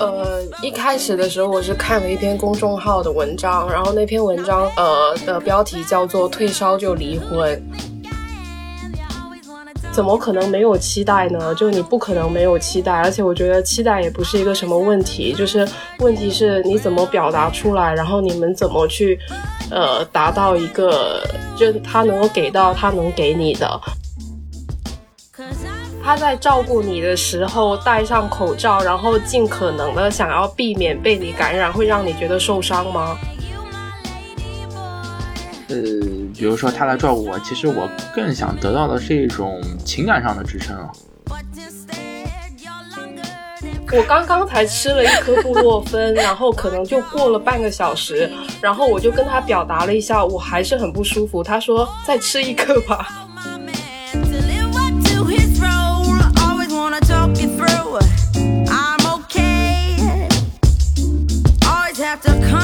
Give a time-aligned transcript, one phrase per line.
[0.00, 7.62] 呃，一开始的时候我是看了一篇公众号的文章，然后那篇文章呃的标题叫做“退烧就离婚”。
[9.98, 11.52] 怎么可能没有期待呢？
[11.56, 15.66] 就你不可能没有期待，而且我觉得期待也不是一个什么问题，就是
[15.98, 19.18] 问题是你怎么表达出来，然后你们怎么去，
[19.72, 21.20] 呃，达到一个，
[21.56, 23.68] 就他能够给到他能给你的。
[26.00, 33.18] 他在照顾你的时候戴上口罩，然后尽可能的想要避免被你感染，会让你觉得受伤吗
[35.68, 40.88] ？you 比如说他来照顾我，其实我更想得到的是一种情感上的支撑啊。
[43.90, 51.42] 我刚刚才吃了一颗布洛芬， 然后可能就过了半个小时，然后我就跟他表达了一下，我还是很不舒服。
[51.42, 53.08] 他说再吃一颗吧。
[62.08, 62.57] man to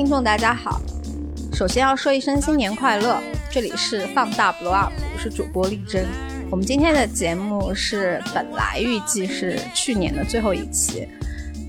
[0.00, 0.80] 听众，大家好。
[1.52, 3.20] 首先要说一声新年快乐，
[3.50, 6.06] 这里是放大 blow up，我是主播丽珍。
[6.50, 11.06] 我们今天的节目是本来预计是去年的最后一期，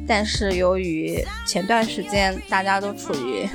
[0.08, 3.46] 但是由于前段时间大家都处于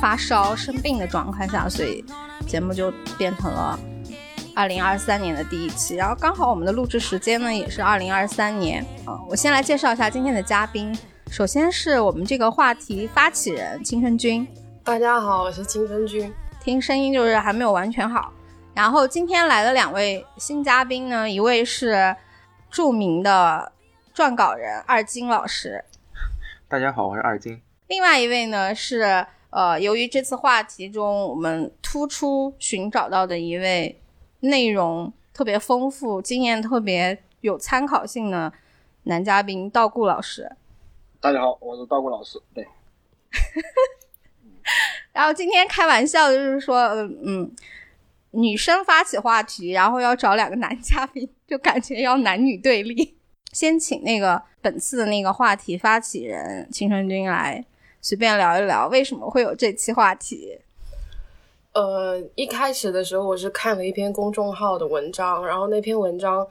[0.00, 2.04] 发烧生病的状态下，所以
[2.46, 3.76] 节目就变成了
[4.54, 5.96] 二零二三年的第一期。
[5.96, 8.80] 然后刚好我们的录制时间呢也是二零二三年。
[9.04, 10.96] 啊、我先来介绍一下今天的嘉宾。
[11.30, 14.44] 首先是我们这个话题发起人青春君，
[14.82, 16.30] 大家好，我是青春君。
[16.60, 18.32] 听声音就是还没有完全好。
[18.74, 22.16] 然后今天来的两位新嘉宾呢，一位是
[22.68, 23.70] 著名的
[24.12, 25.84] 撰稿人二金老师，
[26.68, 27.62] 大家好，我是二金。
[27.86, 34.02] 另外一位呢是呃，由于这次话题中我们突出寻找到的一位
[34.40, 38.52] 内容特别丰富、经验特别有参考性的
[39.04, 40.56] 男嘉宾道顾老师。
[41.22, 42.40] 大家好，我是道谷老师。
[42.54, 42.66] 对，
[45.12, 47.56] 然后今天开玩笑就是说，嗯嗯，
[48.30, 53.18] 女生发起话题，然后要找两个男嘉宾，就感觉要男女对立。
[53.52, 57.62] 先请那个本次的那个话题发起人青春君来
[58.00, 60.58] 随便聊一聊，为什么会有这期话题？
[61.74, 66.46] 呃，一开始的时候我是看了一篇公众号的文章，然后那篇文章，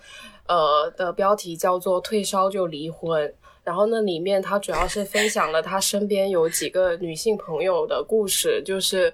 [0.45, 3.33] 呃的标题叫做“退烧就离婚”，
[3.63, 9.13] 然后那里面他主要是分享了他身边有几个女性朋友的故事，就是，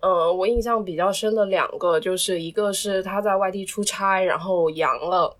[0.00, 5.36] 呃，我印象比较深的两个，就是一个是她在外地出差，然后阳了。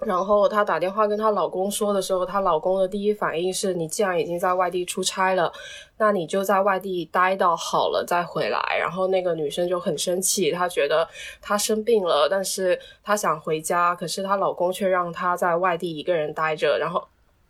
[0.00, 5.50] 然后她打电话跟她老公说的时候，她老公的第一反应是：你既然已经在外地出差了，
[5.96, 8.60] 那你就在外地待到好了再回来。
[8.78, 11.08] 然后那个女生就很生气，她觉得
[11.40, 17.02] 她生病了，但是她想回家，可是她老公却让她在外地一个人待着，然后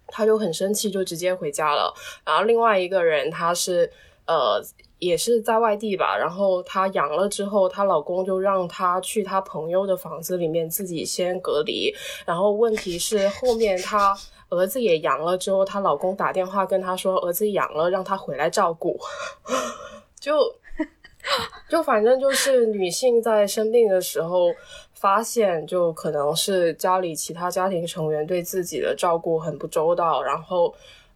[0.08, 1.94] 她就很生气，就直接回家了。
[2.24, 3.90] 然后另外一个人，她是
[4.26, 4.62] 呃
[4.98, 11.94] 也是在外地吧，然后她阳了之后，她老公就让她去她朋友的房子里面自己先隔离。
[12.24, 14.16] 然后问题是后面她
[14.48, 18.98] 儿子也阳了之后，她老公打电话跟她说儿子阳了，让她回来照顾。
[20.18, 20.56] 就
[21.68, 24.46] 就反正就是女性在生病的时候，
[24.98, 30.74] 发现就可能是家里其他家庭成员对自己的照顾很不周到，然后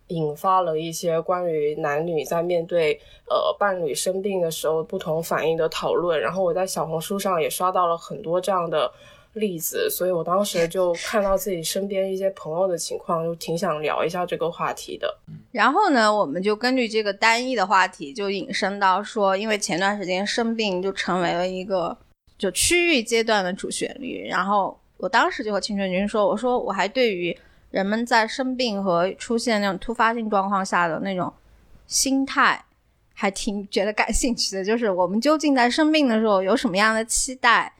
[0.08, 6.20] 引发了一些关于男女在面对呃伴侣生病的时候不同反应的讨论。
[6.20, 8.92] 然后我在小红书上也刷到了很多这样的
[9.32, 15.16] 例子，所以我当时就看到自己身边一些朋友的情况，就挺想聊一下这个话题的。
[15.52, 21.96] 然后呢，我们就根据这个单一的话题，就引申到说，因为前段时间生病就成为了一个
[22.40, 24.26] 就区域阶段的主旋律。
[24.26, 27.36] 然后我当时就和青春君说，我说我还对于
[27.70, 31.30] 人们在生病和出现那种突发性状况下的那种
[31.86, 32.64] 心态，
[33.14, 34.64] 还挺觉得感兴趣的。
[34.64, 37.70] 就是我们究竟在生病的时候有什么样的期待？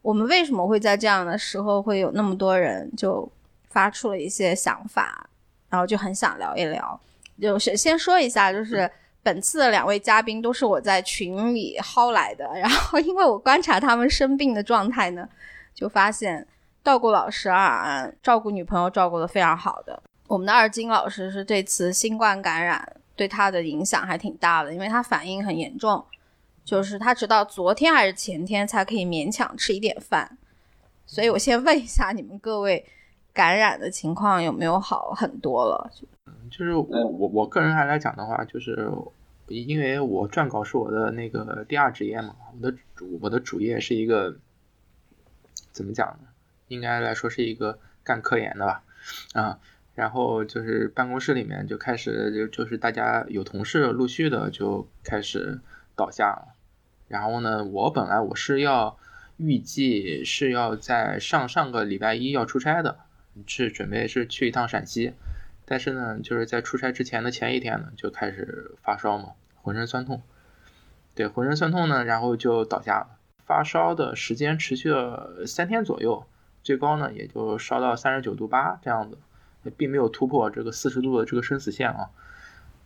[0.00, 3.26] 我们为什么会在这样的时候会有那么多人就
[3.70, 5.28] 发出了一些想法，
[5.68, 7.00] 然后就很想聊一聊。
[7.40, 8.88] 就是先说一下，就是
[9.24, 15.28] 本次的两位嘉宾都是我在群里薅来的，然后因为我观察他们生病的状态呢，
[15.74, 16.46] 就发现
[16.82, 20.00] 道顾老师啊，照顾女朋友照顾的非常好的。
[20.28, 26.04] 我们的二金老师是这次新冠感染对他的影响还挺大的，因为他反应很严重，
[26.64, 30.36] 就是他直到昨天还是前天才可以勉强吃一点饭。
[31.06, 32.84] 所以我先问一下你们各位
[33.34, 35.90] 感染的情况有没有好很多了？
[36.50, 38.88] 就是我我我个人还来讲的话，就是
[39.48, 44.36] 因为我撰稿是我的那个第二职业嘛，我的主我的主业是一个
[45.72, 46.28] 怎么讲呢？
[46.68, 48.82] 应该来说是一个干科研的吧，
[49.32, 49.58] 啊，
[49.94, 55.60] 然后就是办公室里面就开始就就是大家有同事陆续的就开始
[55.96, 56.54] 倒下了，
[57.08, 58.96] 然后呢，我本来我是要
[59.36, 62.98] 预计是要在上上个礼拜一要出差的，
[63.46, 65.14] 是准备是去一趟陕西。
[65.66, 69.30] 但是呢，就是在出差之前的前一天呢，就开始发烧嘛，
[69.62, 70.22] 浑身酸痛。
[71.14, 73.18] 对，浑身酸痛呢，然后就倒下了。
[73.46, 76.26] 发烧的时间持续了三天左右，
[76.62, 79.18] 最高呢也就烧到三十九度八这样子，
[79.76, 82.10] 并没有突破这个四十度的这个生死线啊。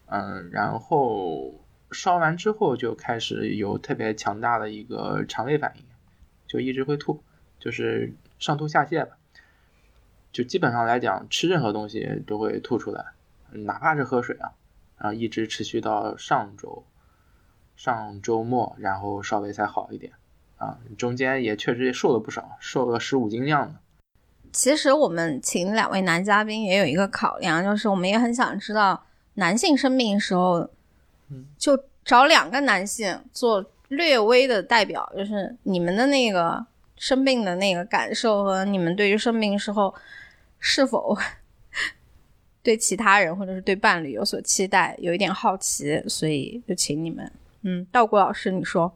[0.07, 1.55] 嗯，然后
[1.91, 5.85] 烧完之后就开始有特别强大的一个肠胃反应，
[6.47, 7.23] 就一直会吐，
[7.59, 9.17] 就是上吐下泻吧。
[10.33, 13.05] 就基本上来讲，吃任何东西都会吐出来，
[13.51, 14.53] 哪怕是喝水啊，
[14.99, 16.85] 然后一直持续到上周，
[17.77, 20.13] 上周末，然后稍微才好一点，
[20.57, 23.75] 啊，中间也确实也瘦了不少，瘦了十五斤样子。
[24.53, 29.05] 其实我们请两位男嘉宾也有一个考量，就是我们也很想知道
[29.35, 30.69] 男性生病的时候，
[31.59, 36.65] 就找两个男性做略微的代表，就是你们的那个
[36.99, 39.95] 生病的那个感受和你们对于生病时候。
[40.61, 41.17] 是否
[42.65, 47.31] 对其他人或者是对伴侣有所期待，有一点好奇，所以就请你们，
[47.63, 48.93] 嗯，道谷老师，你说。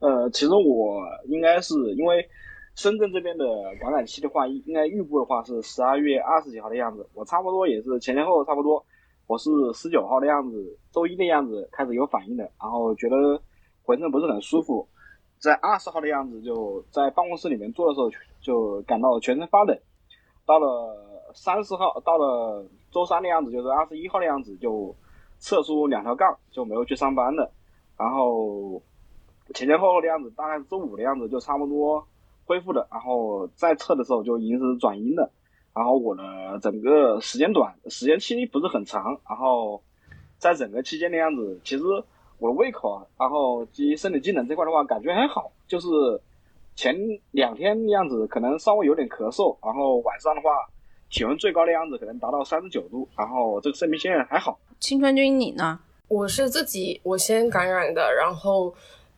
[0.00, 2.28] 呃，其实我应该是因为
[2.74, 3.46] 深圳这边的
[3.80, 8.84] 感染期的话，应该预估的话是十二月二十几号的样子，我差不多也是前前后后差不多，
[9.26, 13.40] 我是十九号的样子，周一的样子开始有反应的，然后觉得
[13.82, 14.86] 浑身不是很舒服，
[15.40, 18.10] 在二十号的样子就在办公室里面坐的时候
[18.40, 19.76] 就感到全身发冷。
[20.46, 24.94] 到了三十号，到了周三的样子，就是二十一号的样子，就
[25.38, 27.50] 测出两条杠，就没有去上班的。
[27.96, 28.82] 然后
[29.54, 32.06] 前前后后的样子，大概是周五的样子，就差不多
[32.44, 32.86] 恢复的。
[32.90, 35.30] 然后再测的时候，就已经是转阴的。
[35.72, 39.20] 然后我的整个时间短，时间期不是很长。
[39.28, 39.80] 然后
[40.38, 41.84] 在整个期间的样子，其实
[42.40, 45.88] 我的胃口啊，然后及身体机能这块的话，感觉还好，就是。
[46.76, 46.96] 前
[47.32, 50.50] 两天样子可能稍微有点咳嗽，然后晚上的话
[51.10, 54.58] 体温最高的样子可能达到三十九度，然后这个生命线还好。
[54.78, 55.78] 青春君你呢？
[56.08, 58.72] 我是自己我先感染的，然后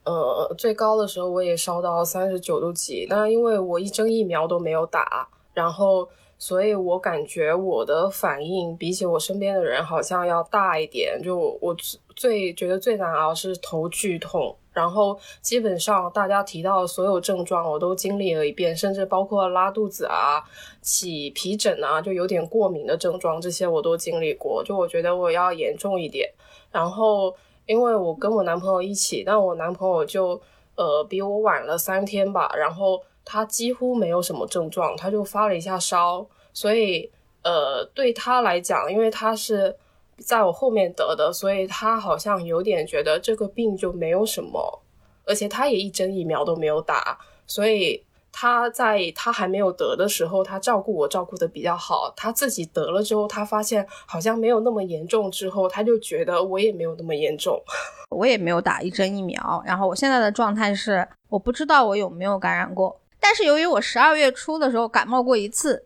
[0.04, 6.08] 呃最高的时候我也烧到三十九度几，但因为我一针疫苗都没有打，然后
[6.42, 11.22] 所以我感觉我的反应比起我身边的人好像要大一点。
[11.22, 11.72] 就我
[12.16, 14.52] 最觉得最难熬是头剧痛。
[14.72, 20.42] 然后基本上大家提到的所有症状，我都经历了一遍，甚至包括拉肚子啊、
[20.80, 24.64] 起皮疹啊，就有点过敏的症状，这些我都经历过。
[24.64, 26.28] 就我觉得我要严重一点。
[26.72, 27.32] 然后
[27.66, 30.40] 因为我跟我男朋友一起，但我男朋友就
[30.74, 37.10] 呃比我晚了三天吧，然后他几乎没有什么症状，他就发了一下烧，所以
[37.42, 39.76] 呃对他来讲，因为他是。
[40.18, 44.80] 在我后面得的，所以他好像有点觉得这个病就没有什么，
[45.24, 52.12] 而且他也一针疫苗都没有打，所以他在他还没有得的时候，他照顾我照顾的比较好。
[52.14, 57.60] 他自己得了之后，他发现好像没有那么严重，之后他就觉得我也没有那么严重。
[58.10, 63.00] 我也没有打一针疫苗，然后我现在的状态是，我不知道我有没有感染过。
[63.22, 65.82] 但是由于我十二月初的时候感冒过一次，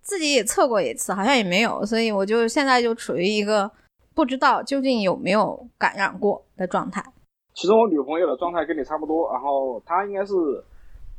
[0.00, 3.70] 自己也测过一次，好像也没有，所以我就现在就处于一个
[4.14, 7.04] 不知道究竟有没有感染过的状态。
[7.54, 10.32] 其实我女朋友的状态跟你差不多，然后她应该是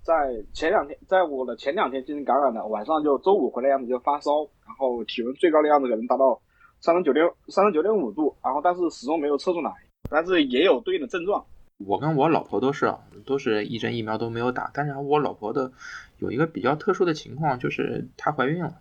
[0.04, 0.14] 在
[0.54, 6.42] 前两天，在我的前两天进行感染的，晚上就周五回来样子就发烧，然后体温最高的样子可能达到
[6.82, 9.72] 三十九点三十九点五度，然后但是始终没有测出来，
[10.10, 11.46] 但是也有对应的症状。
[11.86, 12.94] 我跟我老婆都是，
[13.26, 14.72] 都是一针疫苗都没有打。
[14.74, 15.72] 但是我老婆的
[16.18, 18.80] 有一个比较特殊的情况，就是她怀孕了，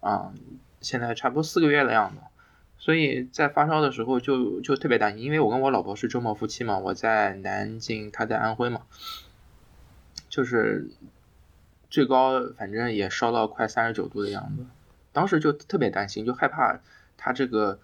[0.00, 0.32] 啊，
[0.80, 2.16] 现在差不多四个月的样子。
[2.78, 8.82] 所以在发烧的时候就就特别担心，因为我跟我老婆是周末夫妻嘛，我在南京，她在安徽嘛，
[10.28, 10.88] 就是
[11.90, 14.64] 最高反正也烧到快三十九度的样子。
[15.12, 16.80] 当时就特别担心，就害怕
[17.16, 17.78] 她这个。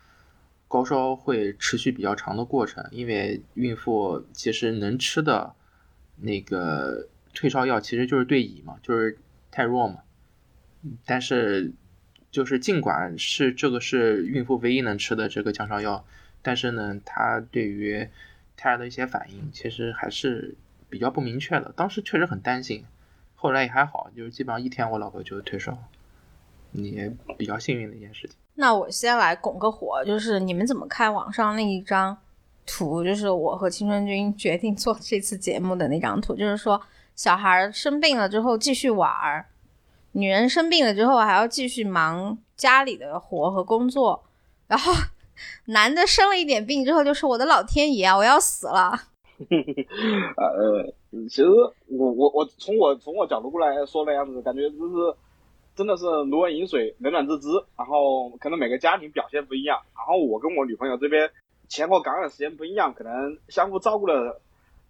[0.72, 5.54] 高烧会持续比较长的过程，因为孕妇其实能吃的
[6.16, 9.18] 那个退烧药其实就是对乙嘛，就是
[9.50, 9.98] 太弱嘛。
[11.04, 11.72] 但是
[12.30, 16.06] 就是尽管是这个是孕妇唯一能吃的这个降烧药，
[16.40, 18.08] 但是呢，它对于
[18.56, 20.54] 胎儿的一些反应其实还是
[20.88, 21.70] 比较不明确的。
[21.76, 22.86] 当时确实很担心，
[23.34, 25.76] 后来也还好，就是基本上一天我老婆就退烧，
[26.72, 28.36] 也比较幸运的一件事情。
[28.54, 32.16] 那我先来拱个火，就是你们怎么看网上那一张
[32.66, 33.02] 图？
[33.02, 36.80] 就是我和青春君决定做这次节目的那张图，就是说
[37.16, 39.46] 小孩生病了之后继续玩儿，
[40.12, 44.22] 女人生病了之后还要继续忙家里的活和工作，
[44.66, 44.92] 然后
[45.66, 48.92] 男的生了一点病之后就是我的老天爷啊，我要死了。
[50.36, 50.94] 呃，
[51.28, 51.48] 其实
[51.88, 54.94] 我我我从我从我角度过来说那样子，感觉就是
[55.74, 57.48] 真的是如人饮水，冷暖自知。
[57.76, 61.30] 然后可能每个家庭表现不一样，然后我跟我女朋友这边
[61.68, 64.40] 前后感染时间不一样，可能相互照顾的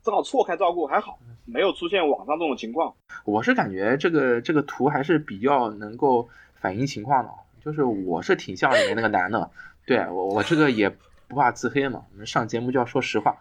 [0.02, 2.94] 正好错开照顾还好，没有出现网上这种情况。
[3.24, 7.30] 我是感觉这个这个图还是比较能够反映情况的，
[7.64, 9.50] 就是我是挺像里面那个男的，
[9.86, 10.90] 对我我这个也
[11.28, 13.38] 不怕自黑嘛，我们上节目就要说实话，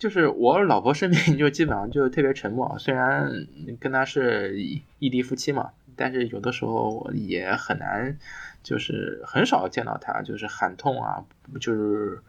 [0.00, 3.46] 就是我老婆生病就基本上就特别沉默，虽然
[3.78, 4.58] 跟她是
[4.98, 8.18] 异地夫妻嘛，但是有的时候也很难，
[8.64, 11.24] 就是很少见到她就是喊痛啊，
[11.60, 12.20] 就是。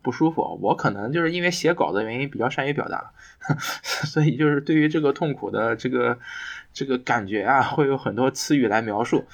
[0.00, 3.12] 不舒服，我可能就是因为写稿的原因比较善于表达，
[4.08, 6.18] 所以就是对于这个痛苦的这个
[6.72, 9.26] 这个感觉啊，会有很多词语来描述。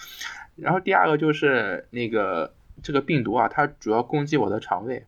[0.56, 2.52] 然后第二个就是那个
[2.82, 5.06] 这个病毒啊，它主要攻击我的肠胃。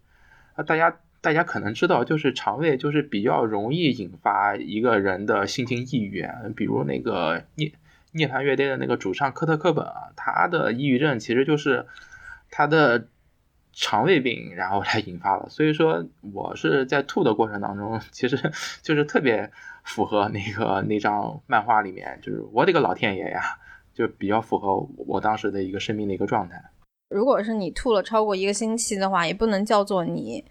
[0.55, 7.73] 啊，大家大家可能知道，就是肠胃就是比较容易引发一个人的心情抑郁，比如那个涅
[8.13, 11.87] 涅槃乐队的那个主唱科特·科本啊，他的抑郁症其实就是
[12.51, 13.07] 他的。
[13.77, 18.53] 肠胃病，然后来引发的，所以说我是在吐的过程当中，其实
[18.83, 19.51] 就是特别
[19.83, 23.43] 符合那个那张漫画里面，就是我的个老天爷呀，
[23.93, 26.63] 就比较符合我当时的一个生命的一个状态。
[27.11, 30.45] 如果是你吐了超过一个星期的话，也不能叫做你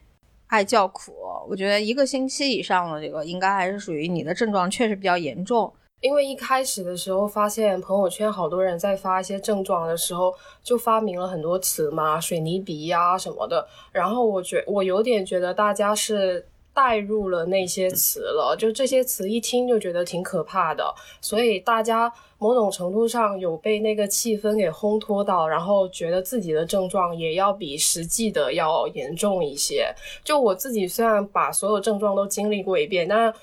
[0.53, 1.11] 爱叫苦。
[1.49, 5.73] 我觉得一个星期以上的这个，应该还是属于你的症状确实比较严重。
[5.99, 10.31] 因为一开始的时候发现朋友圈好多人在发一些症状的时候，
[10.61, 13.67] 就发明了很多词嘛，水泥鼻呀什么的。
[13.91, 29.93] 然后我觉我有点觉得大家是带入了那些词了，就这些词一听就觉得挺可怕的，所以大家某种程度上有被那个气氛给烘托到，然后觉得自己的症状也要比实际的要严重一些。
[30.23, 33.33] 就我自己虽然把所有症状都经历过一遍，但。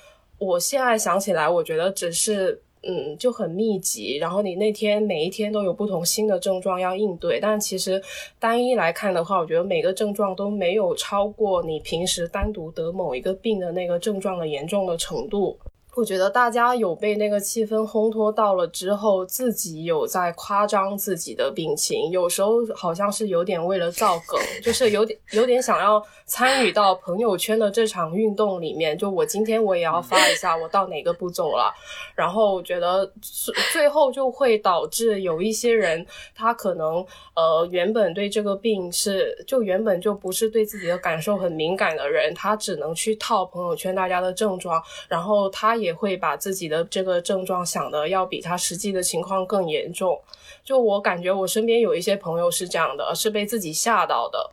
[0.43, 8.01] 我现在想起来，我觉得只是嗯就很密集，然后你那天每一天都有不同新的症状要应对，但其实
[8.39, 15.57] 单一来看的话，我觉得每个症状都没有超过你平时单独得某一个病的那个症状的严重的程度。
[15.93, 28.97] 我觉得大家有被那个气氛烘托到了之后，自己有在夸张自己的病情，有时候好像是有点为了造梗， 就是有点有点想要参与到朋友圈的这场运动里面。
[28.97, 31.73] 就我今天我也要发一下我到哪个步骤了，
[32.15, 37.05] 然后我觉得最最后就会导致有一些人他可能
[37.35, 45.80] 呃原本对这个病是就原本就不是对自己的感受很敏感的人，他只能去套朋友圈大家的症状，然后他。
[45.81, 50.21] 也会把自己的这个症状想的要比他实际的情况更严重。
[50.63, 54.51] 就我感觉，我身边有一些朋友是这样的，是被自己吓到的。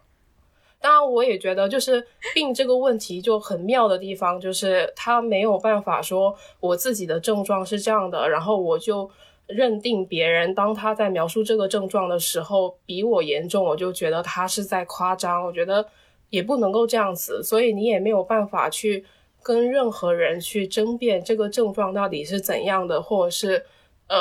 [0.81, 9.11] 当然，我也觉得，就是病这个问题就很妙的地方，就是他没有办法说我自己的症状是这样的，然后我就
[9.47, 15.45] 认定别人当他在描述这个症状的时候比我严重，我就觉得他是在夸张。
[15.45, 15.85] 我觉得
[16.31, 19.05] 也不能够这样子，所以你也没有办法去。
[19.43, 23.65] 跟任何人去争辩这个症状到底是怎样的，或者是
[24.09, 24.17] 呃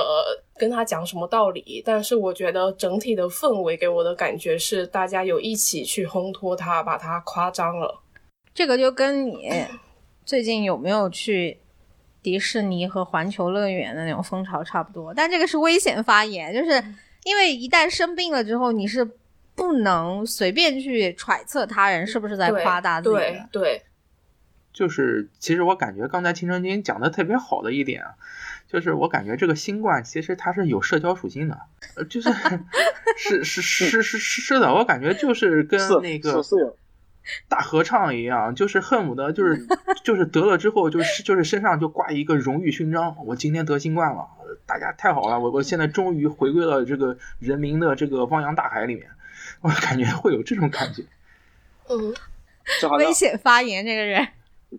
[0.58, 8.02] 跟他讲什么道理，但是我觉得整体的氛围给我的感觉是大家有一起去烘托他，把他夸张了。
[8.54, 9.50] 这个就跟你
[10.26, 11.60] 最近有没有去
[12.22, 16.84] 迪士尼和环球乐园的那种风潮差不多，但这个是危险发言，就是
[17.24, 19.08] 因为一旦生病了之后，你是
[19.56, 23.50] 不能随便去揣测他人是不是在夸大自己的。
[23.52, 23.82] 对。
[24.74, 28.14] 就是，其实我感觉刚才青春君讲的特别好的一点啊，
[28.68, 31.60] 就是我感觉这个新冠其实它是有社交属性的，
[31.96, 32.30] 呃，就是
[33.18, 36.44] 是是是是是的，我感觉就是跟那个
[37.50, 39.66] 大合唱一样，就是恨不得就是
[40.04, 44.30] 就是得了之后就是就是身上就挂一个荣誉勋章，我今天得新冠了，
[44.68, 49.10] 大家太好了，我我现在终于回归了这个人民的这个汪洋大海里面，
[49.62, 51.04] 我感觉会有这种感觉，
[51.90, 52.14] 嗯，
[53.00, 54.28] 危险发言这个人。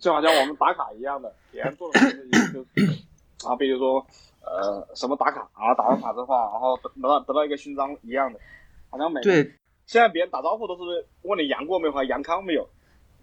[0.00, 2.92] 就好像我们打卡一样的，别人做的事情就是
[3.46, 4.06] 啊，比如说，
[4.42, 8.38] 呃什么打卡啊，打完卡之后，然后得得到得到一个勋章一样的，
[8.90, 9.54] 好像每对，
[9.86, 12.68] 现在别人打招呼都是问你阳过没有和阳康没有，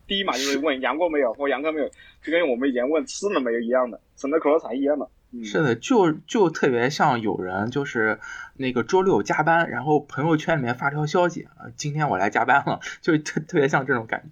[0.08, 1.88] 第一嘛就是问阳过没有或阳康没有，
[2.24, 5.10] 就跟我们以前问吃了没有一样的，省得口头禅一样的。
[5.32, 8.20] 嗯，是的，就就特别像有人就是
[8.56, 14.30] 那个周六加班，然后朋友圈里面发条消息啊，今天我来加班了，就特特别像这种感觉。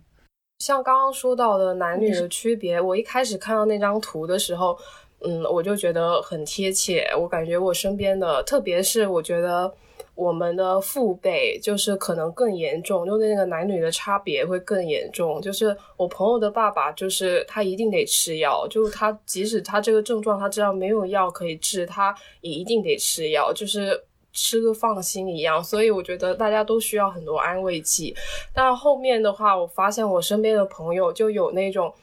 [0.64, 4.78] 像刚刚说到的男女的区别，我一开始看到那张图的时候，
[5.20, 7.06] 嗯，我就觉得很贴切。
[7.20, 9.70] 我感觉我身边的，特别是我觉得
[10.16, 15.42] 我们的父辈，就是可能更严重，就那个男女的差别会更严重。
[15.42, 24.02] 就是我朋友的爸爸，就是他一定得吃药，就是他即使他这个症状他知道没有药可以治，他也一定得吃药，就是
[24.34, 25.64] 吃个放心一样。
[25.64, 28.14] 所以我觉得大家都需要很多安慰剂。
[28.54, 31.94] 但后面的话，我发现我身边的朋友就有那种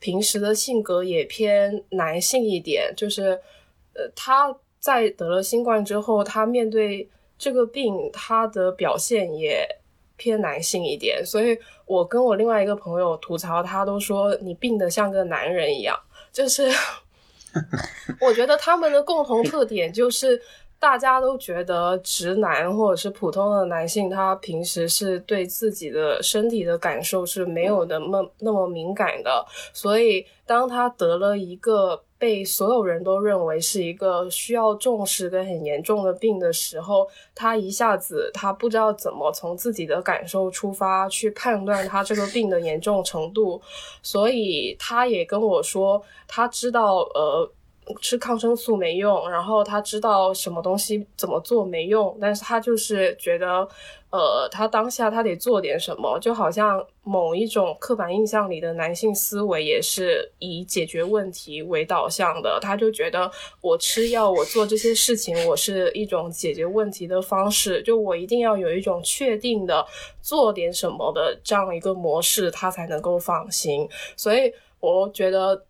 [0.00, 3.40] 平时的性格也偏男性一点，就是
[3.94, 9.66] 呃他在得了新冠之后，他面对这个病，他的表现也
[10.16, 11.24] 偏男性一点。
[11.24, 15.98] 所以我跟我另外一个朋友吐槽，他都说你病得像个男人一样，
[16.32, 16.70] 就是
[18.20, 20.40] 我觉得他们的共同特点就是。
[20.84, 43.58] 大家都觉得直男或者是普通的男性，他平时是对自己的身体的感受是没有那么那么敏感的，所以当他得了一个被所有人都认为是一个需要重视跟很严重的病的时候，他一下子他不知道怎么从自己的感受出发去判断他这个病的严重程度，
[44.02, 47.50] 所以他也跟我说，他知道呃。
[48.00, 53.68] 吃抗生素没用，然后他知道什么东西怎么做没用，但是他就是觉得，
[54.10, 69.86] 呃，他当下他得做点什么，就好像某一种刻板印象里的男性思维也是以解决问题为导向的，他就觉得我吃药，我做这些事情，我是一种解决问题的方式，就我一定要有一种确定的
[70.22, 73.86] 做点什么的这样一个模式，他才能够放心。
[74.16, 75.66] 所以我觉得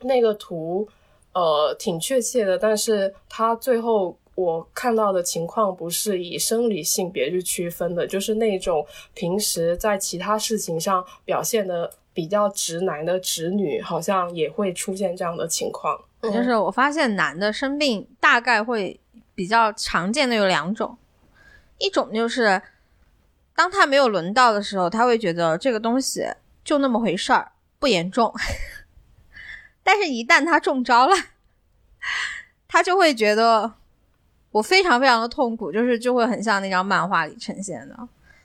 [0.00, 0.88] 那个图。
[1.36, 16.02] 呃，挺确切的，但是他最后我看到的情况不是以生理性别去区分的，就是那种平时在其他事情上表现的比较直男的直女，好像也会出现这样的情况。
[16.22, 18.98] 就是我发现男的生病大概会
[19.34, 20.96] 比较常见的有两种，
[21.76, 22.62] 一种就是
[23.54, 26.24] 当他没有轮到的时候，他会觉得这个东西
[26.64, 28.32] 就那么回事儿，不严重。
[29.86, 31.14] 但是，一旦他中招了，
[32.66, 33.72] 他就会觉得
[34.50, 37.96] 我非常非常的痛苦，就是就会很像那张漫画里呈现的，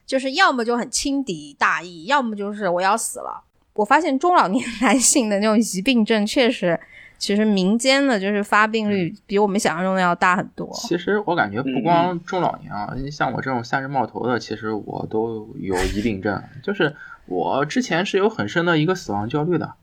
[0.06, 3.44] 就是要么就很轻敌大意，要么就是我要死了。
[3.74, 6.80] 我发现中老年男性的那种疑病症，确实，
[7.18, 10.70] 其实民间的就是发病率比我们想象中的要大很多。
[10.74, 19.74] 其实我感觉不光中老年啊，像我这种三十冒头的，其实我都有疑病症，就是我之前是有很深的一个死亡焦虑的。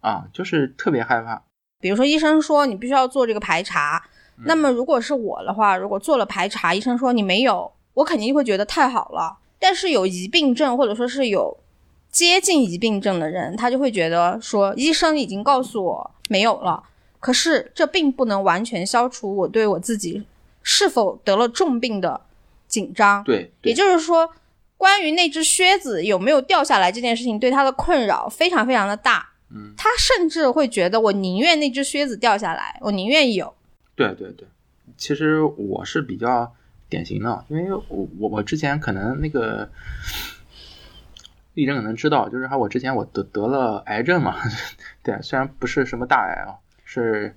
[0.00, 1.42] 啊，就是特别害怕。
[1.80, 4.02] 比如说，医生说你必须要做这个排查，
[4.44, 9.38] 那么如果是我的话，如果做了排查，医生说你没有，我肯定会觉得太好了。
[9.58, 11.56] 但是有疑病症或者说是有
[12.10, 16.82] 接近疑病症的人，他就会觉得说医生已经告诉我没有了，
[17.20, 20.24] 可是这并不能完全消除我对我自己
[20.62, 22.20] 是否得了重病的
[22.66, 23.22] 紧张。
[23.24, 24.28] 对，也就是说，
[24.76, 29.28] 关于那只靴子有没有掉下来这件事情，对他的困扰非常非常的大。
[29.50, 33.54] 嗯，他甚至会觉得，我宁愿那只靴子掉下来，我宁愿有。
[33.94, 34.46] 对对对，
[34.96, 36.54] 其实我是比较
[36.88, 39.70] 典型的，因为我我我之前可能那个
[41.54, 44.36] 丽珍可能知道，就是还，我之前我得得了癌症嘛，
[45.02, 47.34] 对，虽然不是什么大癌啊，是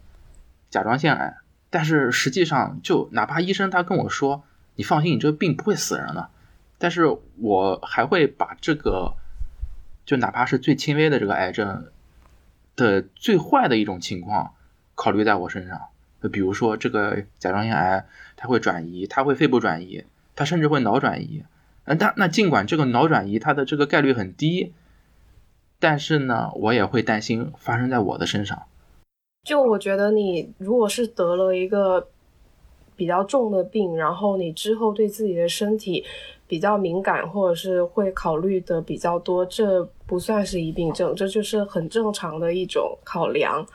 [0.70, 1.38] 甲状腺癌，
[1.70, 4.44] 但是实际上就哪怕医生他跟我说，
[4.76, 6.30] 你放心，你这个病不会死人的，
[6.78, 7.06] 但是
[7.38, 9.14] 我还会把这个，
[10.06, 11.88] 就哪怕是最轻微的这个癌症。
[12.76, 14.54] 的最坏的一种情况，
[14.96, 15.80] 考虑在我身上，
[16.22, 18.06] 就比如说这个甲状腺癌，
[18.36, 20.04] 它会转移，它会肺部转移，
[20.36, 21.44] 它甚至会脑转移。
[21.86, 24.74] 嗯，但那尽管这个脑转移它的这个概率很低，
[25.80, 28.64] 但是呢，我也会担心发生在我的身上。
[29.44, 32.10] 就我觉得，你如果是得了一个
[32.96, 36.06] 比较重的病，然后你之后对自己的身体。
[36.52, 43.66] 比较敏感，或者是会考虑的比较多，这不算是疑病症，这就是很正常的一种考量。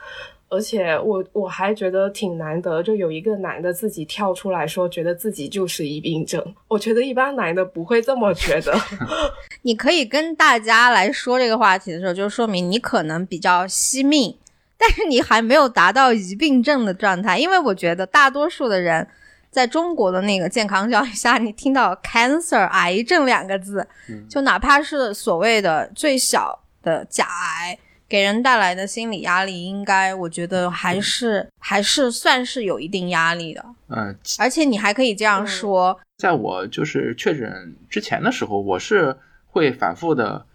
[0.47, 6.39] 而且我我还觉得挺难得，就有一个男的自己跳出来说，觉得自己就是疑病症。
[6.67, 8.79] 我觉得一般男的不会这么觉得。
[9.63, 14.37] 你可以跟大家来说这个话题的时候，就说明你可能比较惜命，
[14.77, 19.07] 但是你还没有达到疑病症的状态，因为我觉得大多数的人
[19.49, 24.27] 在中国的那个健康教育下，你听到 cancer 癌症两个字，嗯。
[24.29, 33.65] 就哪怕是所谓的最小的甲癌，给人带来的心理压力，应该我觉得还是还是算是有一定压力的。
[33.89, 39.15] 嗯，而且你还可以这样说，在我就是确诊之前的时候，我是
[39.47, 40.45] 会反复的，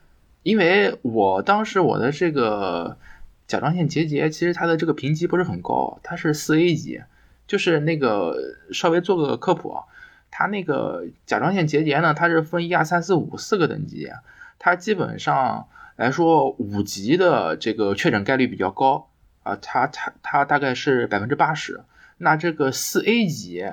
[0.42, 2.96] 因为我当时我的这个
[3.46, 7.00] 甲状腺结节，其实它的这个评级不是很高，它是四 A 级，
[7.46, 8.36] 就是那个
[8.72, 9.84] 稍微做个科普啊，
[10.30, 14.08] 它那个甲状腺结节呢，它是分一二三四五四个等级，
[14.58, 19.08] 它基本上来说五级的这个确诊概率比较高
[19.42, 21.82] 啊，它它它大概是百分之八十，
[22.18, 23.64] 那这个四 A 级。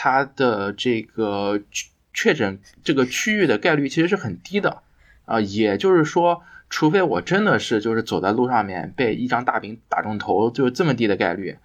[0.00, 1.60] 它的这个
[2.14, 4.84] 确诊这个区域的概率其实是很低的
[5.24, 11.58] 啊、也就是说，除非我真的是就是走在路上面被一张大饼打中头，就是这么低的概率，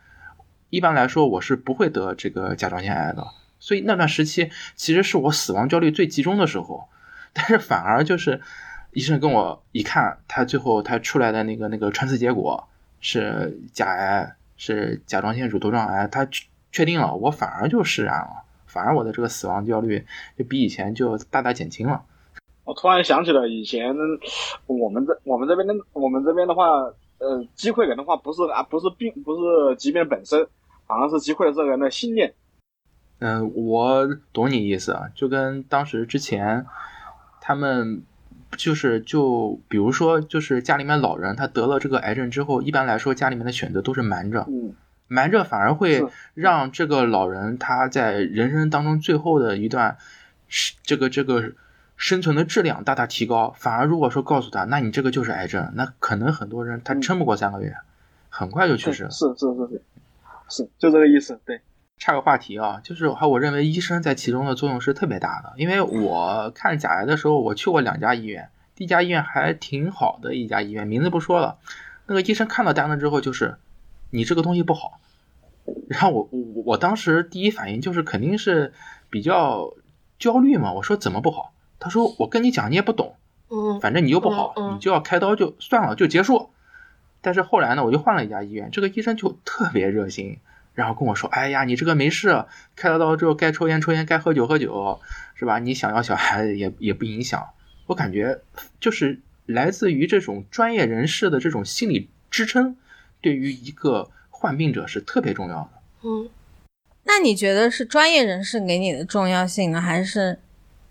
[0.74, 3.24] 一般来说我是不会得这个甲状腺癌的。
[3.60, 6.90] 所以那段时期其实是我死亡焦虑最集中的时候，
[7.32, 8.42] 但是反而就是
[8.92, 12.68] 医生跟我一看，他最后他出来的那个那个穿刺结果
[13.02, 16.28] 是甲癌，是甲状腺乳头状癌，他
[16.72, 20.04] 确定了，我反而就释然了，反而我的这个死亡焦虑
[20.36, 22.04] 就比以前就大大减轻了。
[22.64, 23.96] 我突然想起了以前
[24.66, 26.66] 我们这我们这边的我们这边的话，
[27.20, 30.48] 呃，击溃人的话不是啊不是病不是疾病本身，
[30.86, 32.34] 好像是击溃了这个人的信念。
[33.20, 36.66] 嗯，我懂你意思啊，就跟当时之前
[37.40, 38.04] 他们
[38.58, 44.74] 就是就比如说就是家里面老人他得了这个癌症之后，一般来说家里面的选择都是瞒着，嗯，
[45.08, 49.98] 瞒着反而会让这个老人他在人生当中最后的一段
[50.50, 51.54] 是这个这个
[51.96, 53.56] 生存的质量大大提高。
[53.58, 57.74] 反而如果说告诉他，那你这个就是癌症，那可能很多人他嗯撑不过三个月，
[58.28, 59.12] 很快就去世了。
[59.12, 59.82] 是是是是
[60.54, 61.40] 是，就这个意思。
[61.46, 61.62] 对，
[61.98, 71.58] 岔个话题啊，就是还我认为医生在其中的作用是特别大的，因为我看甲癌的时候，我去过两家医院，第一家医院还挺好的一家医院，名字不说了。
[72.06, 73.58] 那个医生看到单子之后，就是
[74.12, 75.00] 你这个东西不好，
[75.88, 78.74] 然后我我我当时第一反应就是肯定是
[79.10, 79.74] 比较
[80.20, 81.54] 焦虑嘛，我说怎么不好？
[81.80, 83.16] 他说我跟你讲你也不懂，
[83.50, 86.52] 嗯反正你又不好，嗯嗯你就要开刀就算了，就结束。
[87.24, 90.38] 但是后来呢，我就换了一家医院，这个医生就特别热心，
[90.74, 95.00] 然后跟我说：“哎呀，你这个没事，开了刀之后该抽烟抽烟，该喝酒喝酒，
[95.34, 95.58] 是吧？
[95.58, 97.48] 你想要小孩也也不影响。”
[97.88, 98.42] 我感觉
[98.80, 102.76] 就是来自于这种专业人士的这种心理支撑，
[103.22, 105.70] 对于一个患病者是特别重要的。
[106.04, 106.30] 嗯，
[107.04, 110.40] 那你觉得是专业人士给你的重要性呢，还是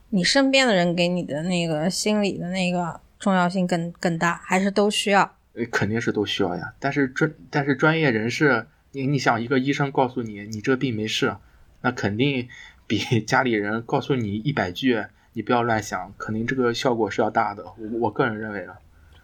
[0.08, 5.34] 你身边的人给你的那个心理的那个重要性更更大，还是都需要？
[5.54, 6.72] 呃，肯定是都需要呀。
[6.78, 11.36] 但是专但是专业人士，你你想一个医生告诉你你这病没事，
[11.82, 12.48] 那肯定
[12.86, 17.64] 比 家里人告诉你一百句你不要乱想，肯定这个效果是要大的。
[17.64, 18.76] 我我个人认为啊，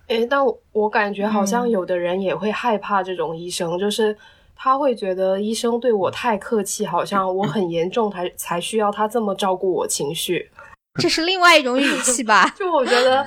[0.07, 4.17] 诶，但我我感觉好像嗯有的人也会害怕这种医生，就是
[4.57, 10.51] 他会觉得医生对我太客气，好像我很严重才才需要他这么照顾我情绪。
[11.01, 12.53] 这是另外一种语气吧？
[12.59, 13.25] 就我觉得，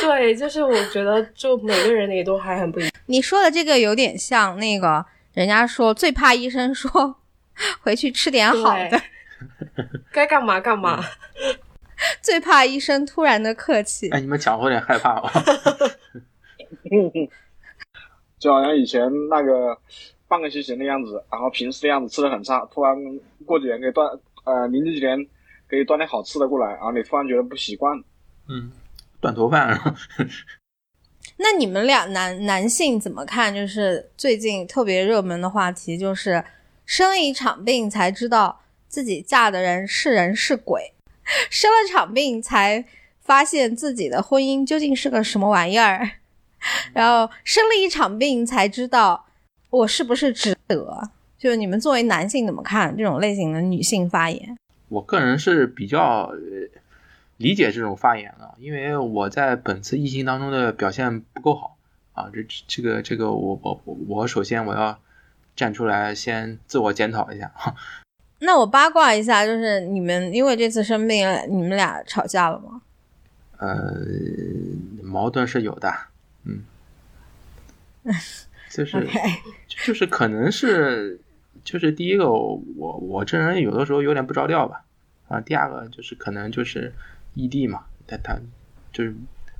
[0.00, 2.92] 对，就是我觉得，就每个人也都还很不一样。
[3.06, 5.04] 你说的这个有点像那个
[5.34, 7.16] 人家说最怕医生说
[7.82, 9.00] 回去吃点好的，
[10.12, 11.02] 该干嘛干嘛。
[12.20, 14.10] 最怕医生突然的客气。
[14.10, 15.30] 哎，你们讲我有点害怕哦。
[18.40, 19.78] 就好像以前那个
[20.26, 22.96] 半个西行的样子，然后平时的样子吃的很差，突然
[23.46, 24.08] 过几年给断
[24.44, 25.24] 呃临近几年
[25.72, 27.98] 给你端点好吃的过来，然后你突然觉得不习惯。
[28.46, 28.70] 嗯，
[29.22, 29.96] 断头饭。
[31.38, 33.54] 那你们俩男男性怎么看？
[33.54, 36.44] 就是最近特别热门的话题，就是
[36.84, 40.92] 生了一场病才知道自己嫁的人是人是鬼，
[41.48, 42.84] 生了场病才
[43.22, 46.06] 发现自己的婚姻究竟是个什么玩意儿，
[46.92, 49.24] 然后生了一场病才知道
[49.70, 51.10] 我是不是值得。
[51.38, 54.56] 就是你们作为男性怎么看这种类型的女性发言？
[54.92, 56.36] 我个人是比较呃
[57.38, 61.78] 理解这种发言的，因为我在本次疫情当中的表现不够好
[62.12, 64.98] 啊，这这个这个我我我我首先我要
[65.56, 67.50] 站出来先自我检讨一下。
[68.40, 72.82] 那我八卦一下，就是你们因为这次生病，你们俩吵架了吗？
[73.58, 73.96] 呃，
[75.02, 75.90] 矛盾是有的，
[76.44, 76.64] 嗯，
[78.68, 79.08] 就是
[79.68, 81.20] 就是可能是
[81.64, 84.84] 就是第一个我我这人有的时候有点不着调吧，
[85.28, 86.92] 啊，第二个就是可能就是
[87.34, 88.38] 异地嘛，他他
[88.92, 89.14] 就是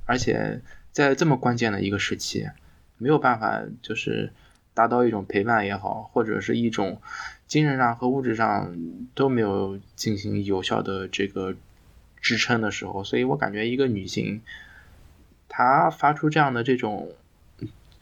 [0.05, 2.47] 而且在这么关键的一个时期，
[2.97, 4.31] 没有办法就是
[4.73, 7.01] 达到一种陪伴也好，或者是一种
[7.47, 8.75] 精神上和物质上
[9.15, 11.55] 都没有进行有效的这个
[12.21, 14.41] 支撑的时候，所以我感觉一个女性，
[15.47, 17.11] 她发出这样的这种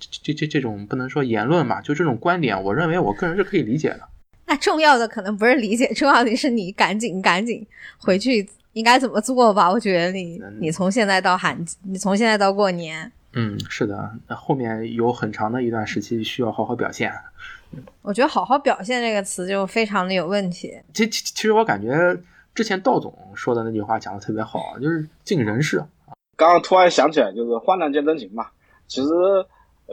[0.09, 4.01] 这这这种不能说言论吧，就这种观点，我认为我个人是可以理解的。
[4.47, 7.65] 那重要的可能不是理解，重要的是你赶紧赶紧
[7.97, 9.71] 回去应该怎么做吧？
[9.71, 17.13] 我觉得你嗯你从现在到寒，你从现在到过年，嗯，是的，那后面有很长的一段时期需要好好表现。
[18.01, 20.77] 我觉得“好好表现”这个词就非常的有问题。
[20.93, 22.17] 其其其实我感觉
[22.53, 25.81] 之前道总说的那句话讲的特别好，啊就是尽人事。
[26.35, 28.47] 刚刚突然想起来，就是患难见真情嘛。
[28.89, 29.07] 其实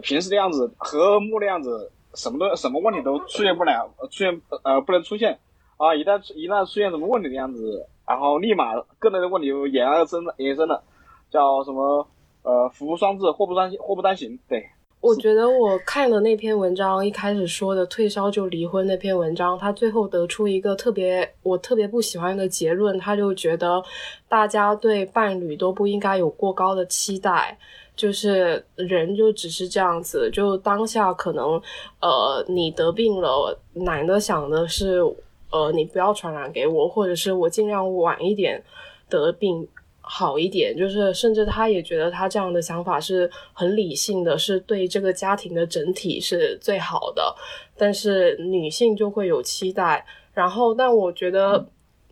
[0.02, 5.38] 平时的样子和睦的样子，什么都什么问题都出现不了，呃出现呃不能出现
[5.76, 5.94] 啊！
[5.94, 10.82] 一旦一旦出现什么问题的样子，然后立马个人的问题就衍而生衍生了，
[11.30, 12.06] 叫什么
[12.42, 14.38] 呃福无双至，祸不单祸不单行。
[14.48, 14.64] 对，
[15.00, 23.82] 我觉得我看的那篇文章，一开始说的退烧就离婚那篇文章，他最后得出一个特别我特别不喜欢的结论，他就觉得
[24.28, 27.56] 大家对伴侣都不应该有过高的期待，
[27.98, 31.60] 就是人就只是这样子，就当下可能
[32.00, 35.02] 呃你得病了，男的想的是
[35.50, 38.64] 呃你不要传染给我，或者是我尽量晚一点
[39.10, 39.68] 得病。
[40.10, 47.36] 好一点，就是甚至他也觉得他这样的想法是很理性的，是对这个家庭的整体是最好的。
[47.76, 51.62] 但是女性就会有期待，然后但我觉得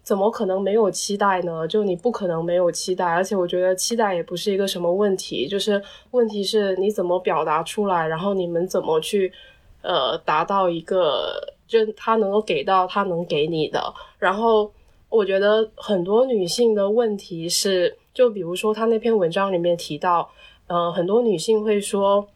[0.07, 1.67] 怎么可能没有期待呢？
[1.67, 9.33] 就你不可能没有期待，而且我觉得期待也不是一个什么问题，就是问题是你怎么表达出来，然后你们怎么去
[9.83, 14.71] 呃达到一个，就他能够给到他能给你的，然后。
[15.09, 20.29] 我觉得很多女性的问题是，就比如说她那篇文章里面提到，
[20.67, 22.27] 呃，很多女性会说，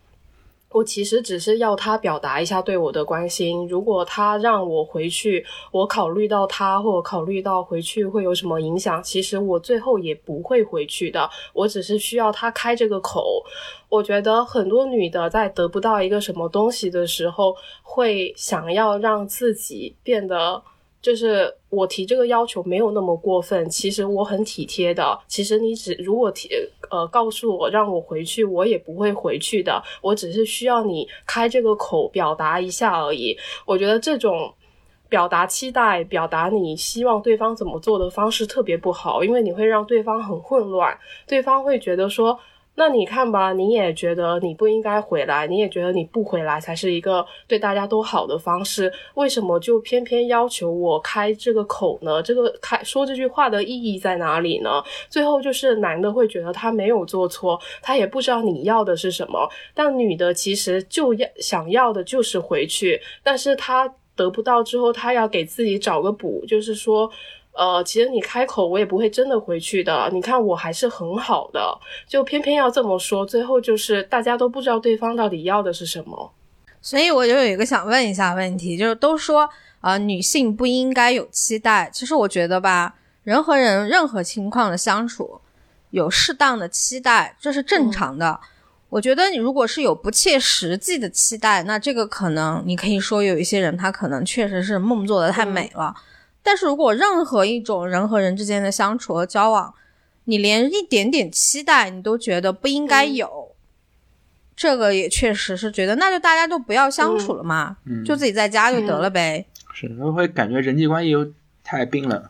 [0.73, 3.67] 我其实只是要他表达一下对我的关心。
[3.67, 11.29] 如果他让我回去，我考虑到他或者考虑到回去会有什么影响，其实我最后也不会回去的。
[11.53, 13.45] 我只是需要他开这个口。
[13.89, 20.63] 我觉得很多女的在得不到一个什么东西的时候，会想要让自己变得。
[21.03, 25.19] 就是我提这个要求没有那么过分，其实我很体贴的。
[25.29, 26.49] 其实你只如果提
[26.91, 29.83] 呃告诉我让我回去，我也不会回去的。
[30.03, 33.37] 我只是需要你开这个口表达一下而已。
[33.65, 34.53] 我觉得这种
[35.09, 42.39] 表达期待、表达你希望对方怎么做的方式特别不好，因为你会让对方很混乱，对方会觉得说。
[42.81, 52.23] 那你看吧，你也觉得你不应该回来，你也觉得你不回来才是一个对大家都好的方式，为什么就偏偏要求我开这个口呢？
[52.23, 54.83] 这个开说这句话的意义在哪里呢？
[55.11, 67.13] 最后就是男的会觉得他没有做错，他也不知道你要的是什么，但女的其实就要想要的就是回去，但是他得不到之后，他要给自己找个补，就是说。
[67.53, 70.09] 呃，其实你开口，我也不会真的回去的。
[70.13, 76.33] 你看，我还是很好的，就偏偏要这么说，最后就是大家都不知道对方到底要的是什么。
[76.81, 79.43] 所以我就有一个想问一下问题，就是都说
[79.81, 81.91] 啊、呃，女性不应该有期待。
[81.93, 85.41] 其实我觉得吧，人和人任何情况的相处，
[85.91, 88.31] 有适当的期待，这是正常的。
[88.31, 88.49] 嗯、
[88.91, 95.93] 我觉得你如果是有不切实际的期待，那这个可能你可以说有一些人他可能确实是梦做的太美了。
[95.97, 96.03] 嗯
[96.43, 99.75] 但是如果任何一种人和人之间的相处和交往，
[100.25, 103.57] 你连一点点期待你都觉得不应该有，嗯、
[104.55, 109.45] 这个也确实是觉得那就大家都不要相处了嘛，嗯、就自己在家就得了呗。
[109.73, 111.27] 是，我会感觉人际关系又
[111.63, 112.23] 太冰冷。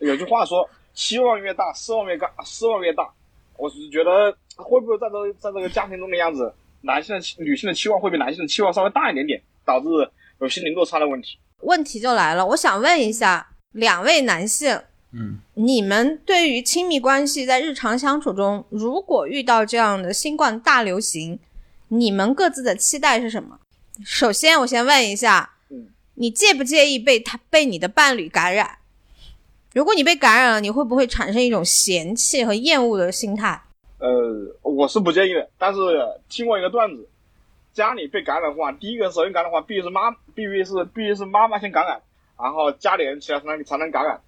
[0.00, 3.08] 有句话说，期望越大，失望越大，失望越大。
[3.56, 6.52] 我是觉得会不会在这在这个家庭中的样子，
[6.82, 9.86] 男性的女性的期望会比男性的期望稍微大一点点，导致
[10.40, 11.38] 有心理落差的问题。
[11.64, 14.80] 问题就来了，我想问一下两位男性，
[15.12, 21.38] 嗯，你们对于亲密关系在日常相处中，如果遇到这样的新冠大流行，
[21.88, 23.58] 你们各自的期待是什么？
[24.04, 28.78] 首先，我先问一下，嗯，你介不介意被他被你的伴侣感染？
[29.72, 33.60] 如果你被感染了，你会不会产生一种嫌弃和厌恶的心态？
[33.98, 34.10] 呃，
[34.62, 35.80] 我是不介意的，但是
[36.28, 37.08] 听过一个段子。
[37.74, 42.00] 家里被感染的话，第一个首先感染的话，必须是妈，必须是必须是妈妈先感染，
[42.40, 44.20] 然后家里人其他才能才能感染。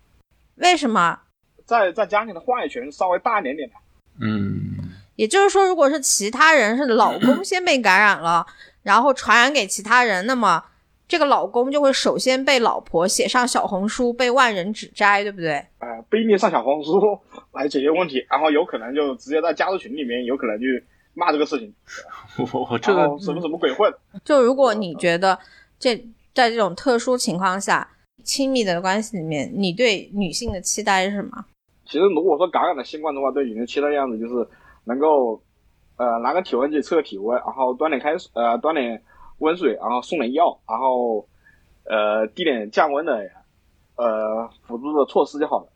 [0.56, 1.20] 为什么？
[1.64, 3.74] 在在家里的话语权稍微大一点点的。
[4.20, 8.44] 嗯，也就是说，如果是其他人是老公先被感染了，
[8.82, 10.64] 然后传染给其他人，那么
[11.06, 15.54] 这个老公就会首先被老婆写上小红书，被万人指摘，对不对？
[15.78, 17.00] 呃，不一定上小红书
[17.52, 20.66] 来解决问题，然后有可能就直接在家族群里面，有可能就
[21.16, 21.74] 骂这个事情，
[22.52, 25.36] 我我这个什么什么鬼混，就如果你觉得
[25.78, 25.96] 这
[26.34, 27.88] 在这种特殊情况下，
[28.22, 31.44] 亲密的关系里面，你对女性的期待是什么？
[31.86, 34.46] 其实如果说感染了新冠的话，对女性期待的样子就是
[34.84, 35.40] 能够，
[35.96, 39.02] 呃，拿个体温计测个体温，然后端点开水，呃，端点
[39.38, 41.26] 温水，然后送点药，然后，
[41.84, 43.30] 呃，滴点降温的，
[43.96, 45.68] 呃，辅助的措施就好了。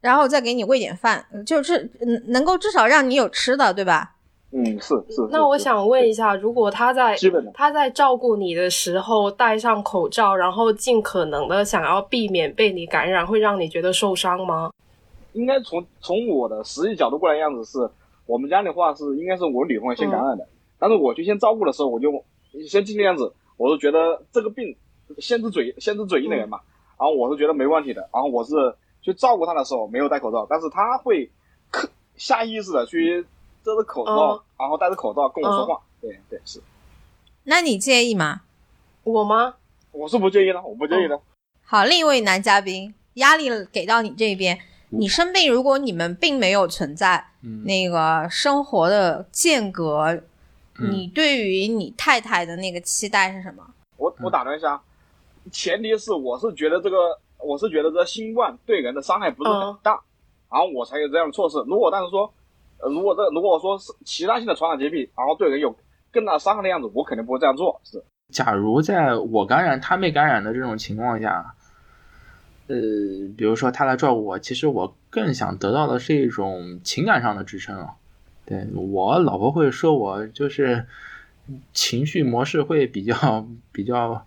[0.00, 4.11] 然后再给你喂点饭，就是嗯能够至少让你有吃的，对吧？
[4.54, 5.26] 嗯，是是。
[5.30, 7.16] 那我想问一下，如果他在
[7.54, 14.70] 他在照顾你的时候戴上口罩，然后尽可能的想要避免被你感染，会让你觉得受伤吗？
[15.32, 17.90] 应该从从我的实际角度过来，样子是
[18.26, 20.46] 我们家的话是应该是我女朋友先感染的，
[20.78, 22.12] 但是我去先照顾的时候，我就
[22.68, 24.76] 先尽量样子，我是觉得这个病
[25.16, 26.60] 先知嘴先知嘴硬的人嘛，
[26.98, 28.52] 然后我是觉得没问题的，然后我是
[29.00, 31.30] 去照顾他的时候没有戴口罩，但是他会
[31.70, 33.24] 刻下意识的去
[33.64, 36.60] 遮着口罩，嗯然后戴着口罩跟我说话，对对是，
[37.44, 38.42] 那你介意吗？
[39.04, 39.54] 我吗？
[39.90, 41.20] 我是不介意的，我不介意的，
[41.64, 44.58] 好，另一位男嘉宾，压力给到你这边，
[44.90, 47.64] 你生病，如果你们并没有存在嗯。
[47.64, 50.04] 那个生活的间隔，
[50.78, 50.90] 嗯。
[50.90, 53.62] 你对于你太太的那个期待是什么？
[53.96, 54.80] 我我打断一下，
[55.50, 60.00] 前提是我是觉得这个，我是觉得这新冠对人的伤害不是很大，
[60.50, 61.58] 然后我才有这样的措施。
[61.66, 62.32] 如果但是说，
[62.90, 65.76] 如果这如果说是其他性的传染疾病，然后对人有
[66.10, 67.80] 更大伤害的样子，我肯定不会这样做。
[67.84, 71.54] 是，假如在我感染他没感染的这种情况下，
[72.66, 72.76] 呃，
[73.36, 77.94] 比如说他来照顾我，其实我更想得到的是一种情感上的支撑啊。
[78.44, 80.86] 对我老婆会说我就是
[81.72, 84.26] 情绪模式会比较比较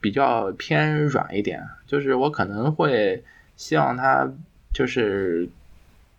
[0.00, 3.24] 比较偏软一点，就是我可能会
[3.56, 4.30] 希望他
[4.74, 5.48] 就是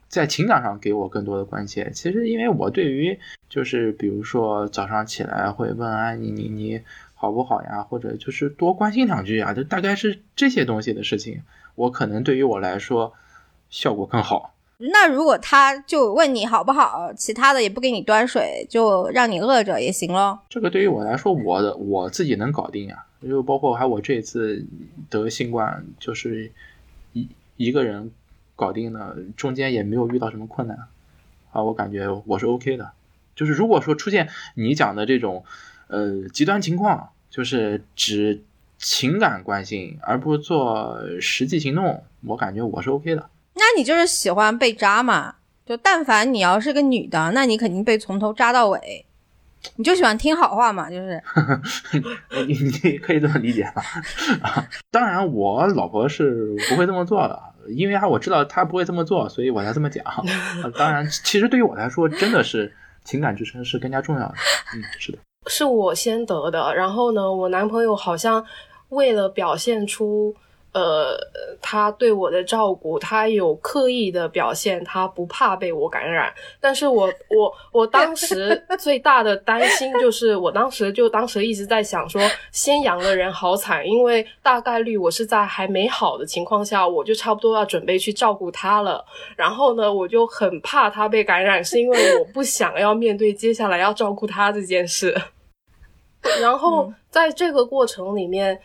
[0.08, 1.90] 在情感上给我更多的关切。
[1.94, 6.82] 其实因为我对于就是比如说早上起来会问哎你你你
[7.14, 11.42] 好不好呀，或者就是多关心两句呀，就大概是这些东西的事情，
[11.76, 13.14] 我可能对于我来说
[13.70, 14.54] 效果更好。
[14.78, 20.38] 那如果他就问你好不好，其他的也不给你端水，就让你饿着也行咯。
[20.50, 23.06] 这个对于我来说，我的我自己能搞定呀。
[23.22, 24.64] 就包括还我这次
[25.10, 26.52] 得新冠，就是
[27.14, 28.12] 一一个人
[28.56, 30.78] 搞定的，中间也没有遇到什么困难
[31.52, 32.92] 啊，我感觉我是 OK 的。
[33.36, 35.44] 就是如果说出现你讲的这种
[35.88, 38.42] 呃极端情况，就是只
[38.78, 43.30] 情感关心，而不做实际行动，我感觉我是 OK 的。
[43.56, 45.36] 那你就是喜欢被扎嘛？
[45.66, 49.06] 就但凡你要是个女的，那你肯定被从头扎到尾。
[49.76, 51.22] 你就喜欢听好话嘛，就是
[52.48, 53.84] 你你可以这么理解吧？
[54.42, 60.04] 啊，当然我老婆是不会这么做的，因为我知道她不会这么做，所以我才这么讲。
[60.06, 60.24] 啊
[60.78, 62.74] 当然，其实对于我来说，真的是
[63.04, 64.34] 情感支撑是更加重要的。
[64.76, 68.46] 嗯，是的，是我先得的，然后呢，我男朋友好像
[68.90, 70.36] 为了表现出
[70.76, 71.18] 呃
[71.62, 89.06] 他对我的照顾，他有刻意的表现他不怕被我感染，但是我 我我当时 最大的担心就是，我当时就当时一直在想说，先阳的人好惨，因为大概率我是在还没好的情况下，我就差不多要准备去照顾他了，
[89.38, 95.16] 然后呢，我就很怕他被感染，是因为我不想要面对接下来要照顾他这件事。
[96.42, 98.60] 然后在这个过程里面，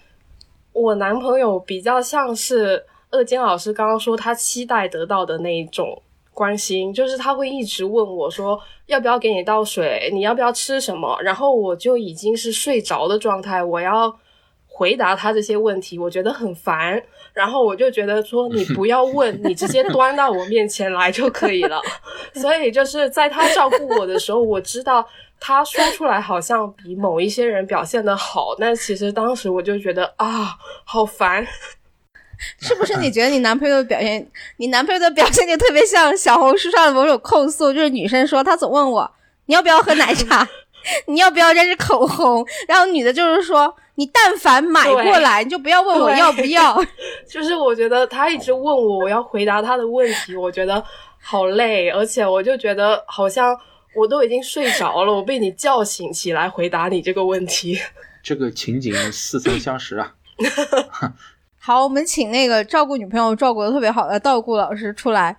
[0.72, 6.00] 我男朋友比较像是二坚老师刚刚说他期待得到的那一种
[6.32, 14.16] 关心，就是他会一直问我说要不要给你倒水，你要不要吃什么，然后我就已经是睡着的状态，我要
[14.66, 17.02] 回答他这些问题，我觉得很烦，
[17.34, 21.78] 然后我就觉得说你 不要问，你直接端到我面前来就可以了。
[22.32, 25.06] 所以就是在他照顾我的时候，我知道
[25.40, 31.46] 他说出来好像比某一些人表现的好，但其实当时我就觉得啊，好烦。
[32.58, 32.96] 是不是？
[32.98, 34.26] 你觉得你男朋友的表现，
[34.56, 39.10] 你男朋友的表现就特别像小红书上的某种控诉，就是女生说她总问我
[39.44, 40.48] 你要不要喝奶茶，
[41.06, 46.82] 你要不要这支口红，然后女的就是说你但凡买过来，你就不要问我要不要。
[47.28, 50.82] 就是我觉得他一直问我，我要回答他的问题，我觉得
[51.22, 53.54] 好累，而且我就觉得好像
[53.94, 57.78] 我都已经睡着了， 我被你叫醒起来回答你这个问题。
[58.22, 60.14] 这个情景似曾相识啊。
[61.58, 65.36] 好，我们请那个照顾女朋友照顾的特别好的道顾老师出来，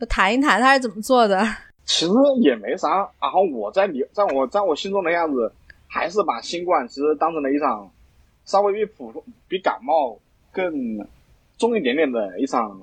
[0.00, 1.44] 就谈一谈他是怎么做的。
[1.84, 3.08] 其实也没啥。
[3.20, 5.52] 然后我在你在我在我心中的样子，
[5.86, 7.90] 还是把新冠其实当成了一场
[8.44, 10.18] 稍微比普通比感冒
[10.52, 10.72] 更
[11.58, 12.80] 重一点点的一场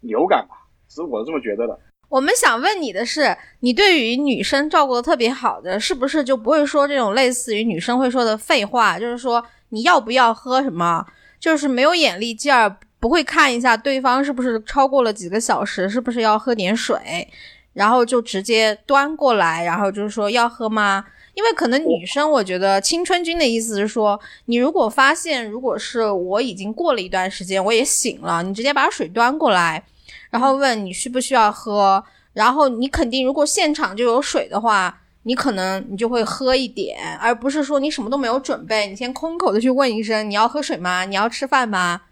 [0.00, 0.66] 流感吧。
[0.88, 1.78] 其实我是这么觉得的。
[2.08, 8.98] 我们想问你的是，你对于女生照顾的特别好的，是不是就不会说这种类似于女生会说的废话？
[8.98, 11.04] 就是说你要不要喝什么，
[11.40, 17.28] 就是没有眼力劲儿，不会看一下对方是不是超过了几个小时，是不是要喝点水，
[17.72, 21.04] 然后就直接端过来，然后就是说要喝吗？
[21.34, 29.82] 因为可能女生，我觉得青春君的意思是说，你如果发现如果是我已经过了一段时间，我也醒了，你直接把水端过来。
[30.30, 32.02] 然后问你需不需要喝，
[32.32, 41.04] 然后你肯定如果现场就有水的话，你可能你就会喝一点，而不是说你什么都没有准备，你先空口的去问一声你要喝水吗？
[41.04, 42.02] 你要吃饭吗？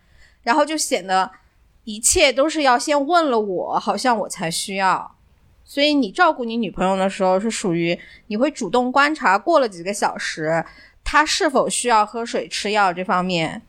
[0.43, 1.31] 然后就显得
[1.85, 5.15] 一切都是要先问了我，好像我才需要。
[5.65, 10.65] 所以你照顾你女朋友的时候是属于你会主动观察过了几个小时，
[11.03, 13.63] 她是否需要喝水吃药这方面，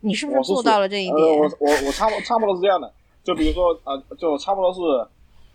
[0.00, 1.16] 你是不是做到了这一点？
[1.18, 2.92] 我我我差不差不多是这样的。
[3.24, 4.80] 就比如说，呃，就差不多是，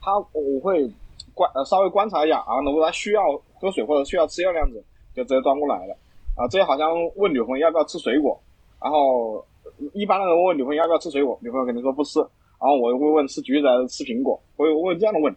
[0.01, 0.89] 他我会
[1.34, 3.22] 观呃稍微观察一下啊，如果他需要
[3.59, 4.82] 喝水或者需要吃药那样子，
[5.13, 5.97] 就直接端过来了
[6.36, 6.47] 啊。
[6.47, 8.39] 这好像问女朋友要不要吃水果，
[8.82, 9.45] 然后
[9.93, 15.36] 一般的人问女朋友要不要吃水果，女朋友肯定说不吃，然后我会问吃橘子还是吃苹果，我会问这样的问。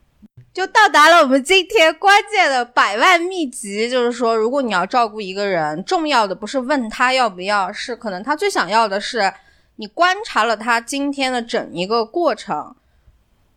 [0.53, 9.33] 就到达了我们今天关键的百万秘籍，就是说，如果你要照顾一个人，重要的不是问他要不要，是可能他最想要的是。
[9.81, 12.77] 你观察了他今天的整一个过程，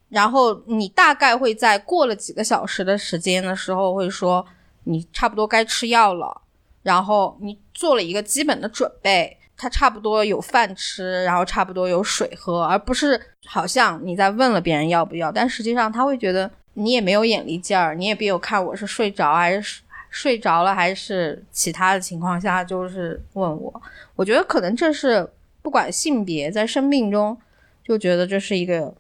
[0.08, 4.46] 然后你大概会在过了几个小时的时间的时候，会说
[4.86, 6.44] 你差不多该吃药了，
[6.82, 23.82] 然后你做了一个基本的准备，他差不多有饭吃，然后差不多有水喝，而不是好像你在问了别人要不要，但实际上他会觉得你也没有眼力劲儿，你也没有看我是睡着还是睡着了还是其他的情况下，就是问我，
[24.16, 25.30] 我觉得可能这是。
[25.64, 27.36] 不管性别，在生病中
[27.84, 28.94] 就觉得这是一个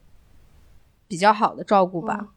[1.07, 2.29] 比较好的照顾吧。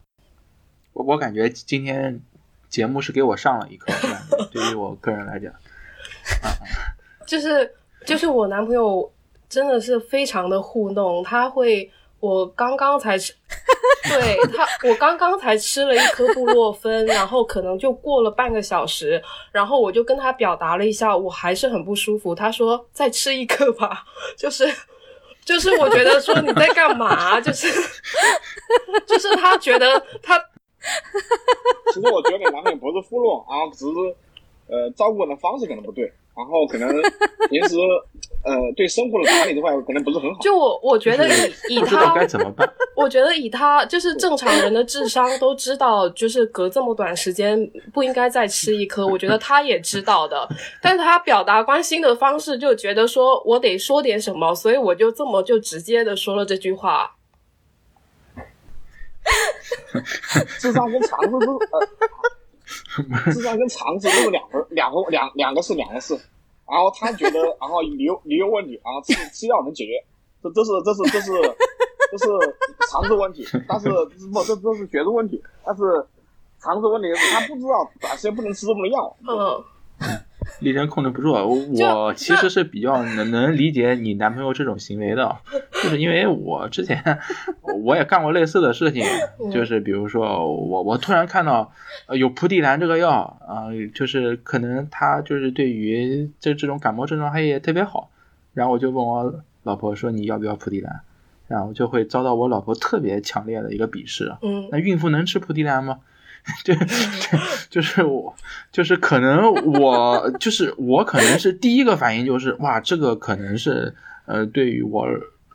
[0.93, 2.21] 我我感觉今天
[2.69, 3.93] 节目是给我上了一课，
[4.53, 5.51] 对于我个人来讲，
[6.43, 6.51] 啊
[7.25, 7.73] 就是
[8.05, 9.11] 就是我男朋友
[9.49, 11.91] 真的是非常的糊弄，他会
[12.27, 13.33] 我刚刚才吃，
[14.03, 19.23] 对他我刚刚才吃了一颗布洛芬，然后可能就过了半个小时，
[19.53, 22.35] 然后我就跟他表达了一下，我还是很不舒服。
[22.35, 24.05] 他说再吃一颗吧。
[24.37, 24.67] 就是，
[25.45, 27.41] 就是我觉得说你在干嘛？
[27.41, 27.69] 就是，
[29.07, 30.39] 就是他觉得他，
[31.95, 34.17] 其实我觉得你男朋友不是糊弄啊，只是
[34.69, 36.13] 呃照顾人的方式可能不对。
[36.37, 36.89] 然后可能
[37.49, 37.77] 平时
[38.45, 40.39] 呃对生活的管理的话，可能不是很好。
[40.41, 42.71] 就我我觉得以以他该怎么办？
[42.95, 47.59] 我觉得以他就是正常人的智商都知道，就是隔这么短时间
[47.93, 49.07] 不应该再吃一颗。
[49.07, 50.47] 我觉得他也知道的，
[50.83, 57.13] 但是他表达关心的方式就觉得说我得说点什么，所以我就这么就直接的说了这句话。
[60.61, 61.89] 智商跟常识是呃。
[63.33, 66.15] 智商跟常识都是两分两个两两个是两个事，
[66.69, 70.05] 然后他觉得，然后你有你有问题，然后吃吃药能解决，
[70.43, 71.33] 这这是这是这是
[72.11, 72.27] 这是
[72.91, 73.89] 常识问题，但是
[74.33, 76.07] 不这这是学术问题，但是
[76.61, 79.17] 常识问题是他不知道短时间不能吃这么多药。
[79.29, 79.65] 嗯。
[80.61, 85.37] 力真控制不住，我其实是比较能能理解你男朋友这种行为的，
[85.73, 87.19] 就是因为我之前
[87.85, 89.05] 我也干过类似的事情，
[89.53, 91.73] 就是比如说我我突然看到
[92.11, 98.11] 有蒲地蓝这个药啊，就是可能他就是对于这这种感冒症状它也特别好，
[98.55, 101.01] 然后我就问我老婆说你要不要蒲地蓝，
[101.49, 105.99] 然后就会遭到我老婆特别强烈的一个鄙视，嗯，那孕妇能吃蒲地蓝吗？
[106.65, 106.77] 对，
[107.77, 108.35] 就是我，
[108.73, 115.07] 就是可能我，就是我，可能是第一个反应就是哇，这个可能是呃，对于我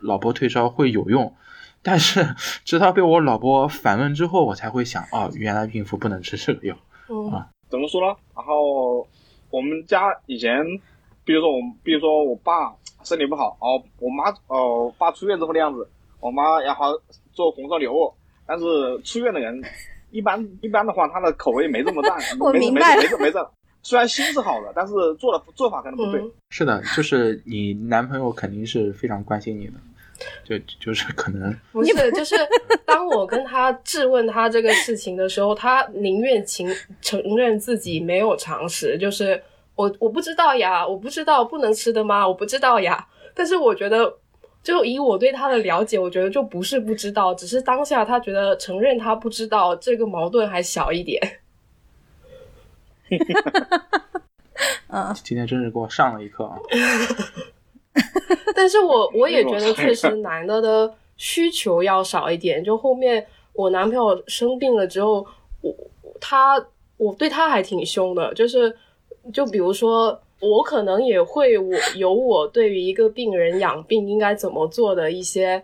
[0.01, 1.33] 老婆退烧会有用，
[1.81, 6.75] 但是直到被我老婆反问之后，我才会想，哦，原来孕妇不能吃这个药
[7.31, 7.49] 啊。
[7.71, 8.15] 怎么说呢？
[8.35, 9.07] 然后
[9.49, 10.63] 我们家以前，
[11.25, 17.01] 比如说我，比如说我爸身体不好，哦，我妈哦，爸出院之后的样子，我妈然后
[17.33, 18.13] 做红烧牛肉，
[18.45, 18.63] 但是
[19.03, 19.59] 出院的人。
[20.11, 23.51] 一般一般的话，他的口味没这么淡，我明白，没这没这。
[23.83, 26.21] 虽然心是好的，但是做的做法可能不对。
[26.49, 29.73] 是的，就是你男朋友肯定是非常关心你的，
[30.43, 32.35] 就就是可能不是，就是
[32.85, 36.69] 当我跟他 质问他这个事情的时候，他宁愿情
[37.01, 39.41] 承认自己没有常识，就是
[39.75, 42.27] 我我不知道呀，我不知道不能吃的吗？
[42.27, 43.07] 我不知道呀。
[43.33, 44.17] 但是我觉得。
[44.63, 51.19] 就以我对他的了解，我觉得就不是不知道，只是当下他觉得承认他不知道这个矛盾还小一点。
[54.87, 56.59] 嗯，今天真是给我上了一课啊！
[58.55, 62.63] 但是我我也觉得确实男的的需求要少一点。
[62.63, 65.25] 就后面我男朋友生病了之后，
[65.61, 65.75] 我
[66.19, 66.63] 他
[66.97, 68.77] 我对他还挺凶的，就是
[69.33, 70.21] 就比如说。
[70.41, 75.63] 我可能也会我有我对于一个病人养病应该怎么做的一些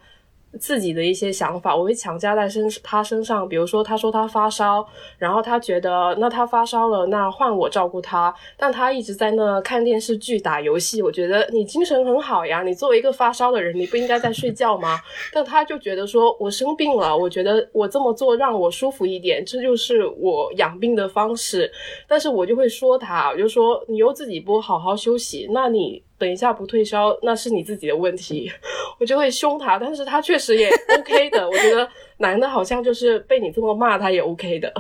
[0.60, 3.48] 自己的一些想法，我会强加在身他身上。
[3.48, 4.86] 比如说，他说他发烧，
[5.18, 11.02] 然后他觉得那他发烧了，那换我照顾他，但他一直在那看电视剧、打游戏。
[11.02, 15.00] 我觉得你精神很好呀，你作为一个发烧的人，你不应该在睡觉吗？
[15.32, 21.72] 但他就觉得说我生病了，我觉得我这么做让我舒服一点，这就是我养病的方式。
[22.08, 26.07] 但是我就会说他，我就说你又自己不好好休息，那你。
[26.18, 28.52] 等一下不退烧，那是你自己的问题，
[29.00, 29.78] 我就会凶他。
[29.78, 31.88] 但是他确实也 OK 的，我觉得
[32.18, 34.74] 男的好像就是被你这么骂，他也 OK 的。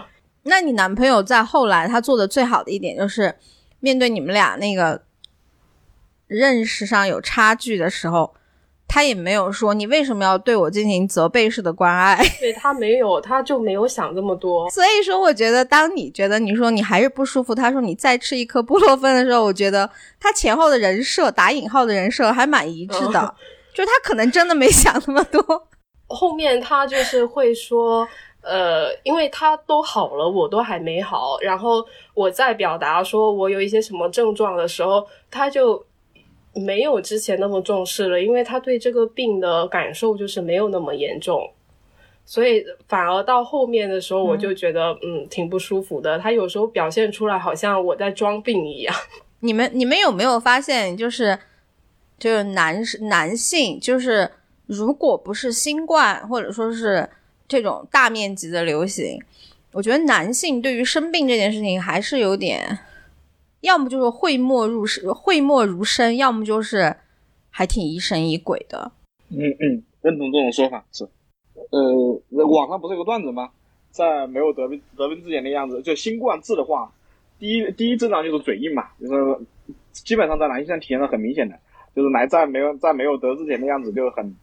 [0.44, 3.36] 那你男朋友在后来他做的最好的一点，就是
[3.80, 5.04] 面对你们俩那个
[6.28, 8.34] 认识上有差距的时候。
[8.88, 14.70] 他也没有说你为什么要对我进行责备式的关爱，对他没有，他就没有想这么多。
[14.70, 23.36] 所以说，我觉得当你觉得你说你还是不舒服，他说你再吃一颗布洛芬的时候，我觉得他前后的人设打引号的人设还蛮一致的，
[23.76, 25.68] 就他可能真的没想那么多。
[26.08, 28.08] 后面他就是会说，
[28.42, 35.86] 呃，因为他都好了，我都还没好，然后我在表达说我有一些什么症状的时候，他就。
[36.58, 41.51] 没有之前那么重视了，因为他对这个病的感受就是没有那么严重，
[42.26, 46.18] 所以反而到后面的时候，我就觉得嗯挺不舒服的。
[46.20, 48.95] 他有时候表现出来好像我在装病一样。
[49.41, 51.38] 你们你们有没有发现，就是
[52.18, 54.30] 就是男男性，就是
[54.66, 57.10] 如果不是新冠或者说是
[57.47, 59.22] 这种大面积的流行，
[59.72, 62.80] 我觉得男性对于生病这件事情还是有点。
[63.62, 66.95] 要么就是讳莫如深，讳莫如深；要么就是
[67.49, 68.91] 还挺疑神疑鬼的。
[69.30, 71.08] 嗯嗯，认同这种说法是。
[71.72, 73.49] 呃，网上不是有个段子吗？
[73.89, 76.91] 在没有得病得病之前的样子，就新冠治的话，
[77.39, 79.39] 第一第一症状就是嘴硬嘛，就是
[79.91, 81.60] 基本上在男性上体现的很明显的，
[81.95, 84.36] 就是来在没有在没有得之前的样子就很，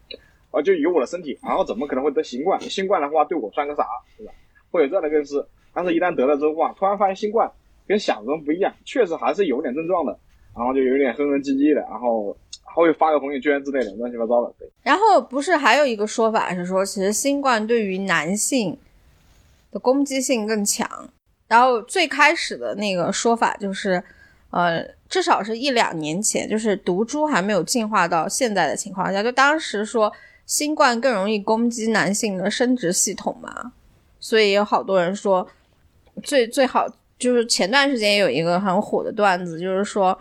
[0.50, 2.60] 啊，就以我的身体，然后怎么可能会得新冠？
[2.60, 3.86] 新冠的话对我算个啥，
[4.18, 4.32] 对吧？
[4.72, 5.46] 会有这样的认识。
[5.72, 7.50] 但是，一旦得了之后啊，突然发现新冠。
[7.86, 10.18] 跟想中不一样，确实还是有点症状的，
[10.56, 14.54] 然后就有点哼哼唧唧的，然后还会发个朋友圈之类的，乱七八糟的。
[14.58, 14.68] 对。
[14.82, 18.78] 然后不是还有一个说法是说，其实新冠对于男性
[19.70, 20.88] 的攻击性更强。
[21.46, 24.02] 然后最开始的那个说法就是，
[24.50, 30.10] 呃，至少是一两年前，就是毒株还没有进化到现在的情况下，就当时说
[30.46, 33.72] 新冠更容易攻击男性的生殖系统嘛，
[34.18, 35.46] 所以有好多人说
[36.22, 36.88] 最最好。
[37.16, 40.18] 就是前段时间有一个很火的段子，就是说，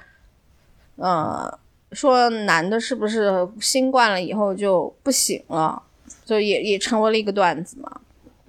[0.96, 1.60] 呃，
[1.92, 5.82] 说男的是不是新冠了以后就不行了，
[6.24, 8.02] 就也也成为了一个段子嘛。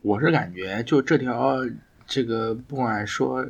[0.03, 1.57] 我是感觉，就这条
[2.07, 3.45] 这个不管说，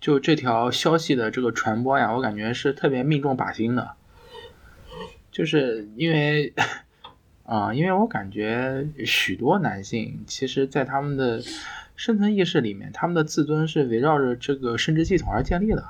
[0.00, 3.92] 就这条消息的这个传播呀，我感觉是特别命中靶心的，
[5.30, 6.52] 就是因为
[7.44, 11.42] 啊，因为我感觉许多男性其实，在他们的。
[11.96, 15.84] 深层意识里面，他们的自尊是围绕着这个生殖系统而建立的，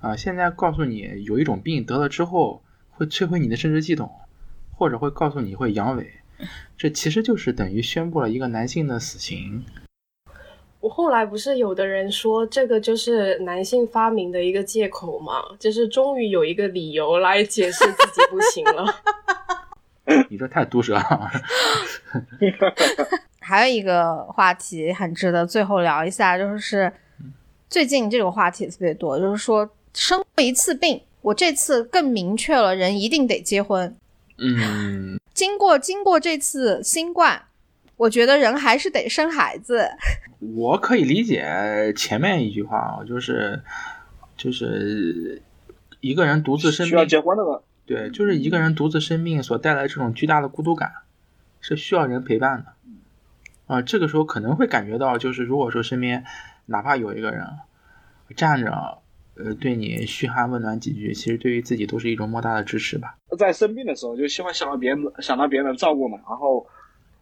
[0.00, 4.10] 啊，现在告诉你有一种病得了之后会摧毁你的生殖系统，
[4.72, 6.06] 或者会告诉你会阳痿，
[6.78, 9.64] 这其实就是等于宣布了一个男性的死刑。
[10.80, 18.84] 我后来不是有的人说这个就是男性发明的一个借口嘛，就是终于有一个理由来解释自己不行了。
[20.28, 21.30] 你这太毒舌了。
[23.44, 26.90] 还有一个话题很值得最后聊一下，就是
[27.68, 33.94] 最近这个话题特别多，就是说生过一次病，我这次更明确了，人一定得结婚。
[34.38, 37.42] 嗯， 经过经过这次新冠，
[37.96, 39.90] 我觉得人还是得生孩子。
[40.40, 43.62] 我可以理解前面一句话啊，就是
[44.36, 45.42] 就是
[46.00, 50.90] 一个人独自生病需要结婚的对，就是一个人独自生病所带来这种巨大的孤独感，
[51.60, 52.73] 是需要人陪伴的。
[53.66, 56.24] 啊，这个时候可能会感觉到，就是如果说身边
[56.66, 57.46] 哪怕有一个人
[58.36, 58.98] 站着，
[59.36, 63.16] 呃，对你嘘寒问暖几句，其实对于自己都是一种莫大的支持吧。
[63.38, 66.18] 在生病的时候，就希望想到别人，想到别人的照顾嘛。
[66.28, 66.66] 然后，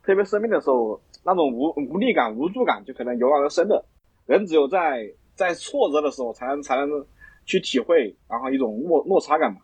[0.03, 3.85] 特别生病的时候，那种无无力感、无助感就可能油然而生的。
[4.27, 6.89] 人只有在在挫折的时候，才能才能
[7.47, 9.61] 去体会，然后一种落落差感嘛。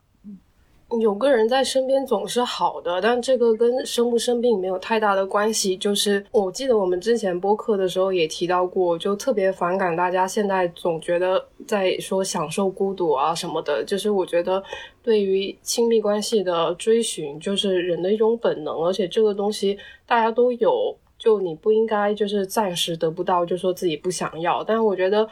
[1.00, 5.76] 有个人在身边总是好的，但这个跟生不生病没有太大的关系。
[5.76, 13.84] 就是我记得我们之前播客的时候也提到过，就特别反感大家现在总觉得在说享受孤独啊什么的。
[13.84, 14.62] 就是我觉得
[15.02, 24.64] 对于亲密关系的追寻，就是人的一种本能，而且这个东西大家都有就你不应该就是暂时得不到就说自己不想要。
[24.64, 25.28] 但我觉得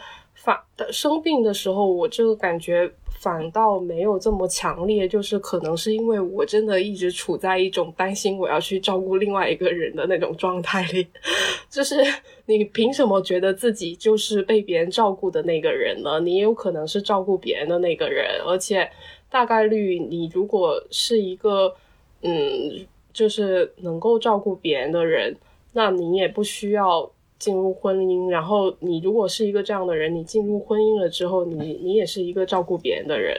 [0.46, 2.88] 反的生病的时候，我这个感觉
[3.18, 11.04] 反倒没有这么强烈，就是可能是因为我真的一直处在一种担心我要去照顾另外一个人的那种状态里。
[11.68, 11.96] 就是
[12.44, 16.20] 你凭什么觉得自己就是被别人照顾的那个人呢？
[16.20, 18.88] 你也有可能是照顾别人的那个人，而且
[19.28, 21.74] 大概率你如果是一个
[22.22, 25.36] 嗯，就是能够照顾别人的人，
[25.72, 28.28] 那你也不需要进入婚姻。
[28.28, 33.36] 然后你如果是一个这样的人，你进入婚姻了之后，你你也是一个照顾别人的人。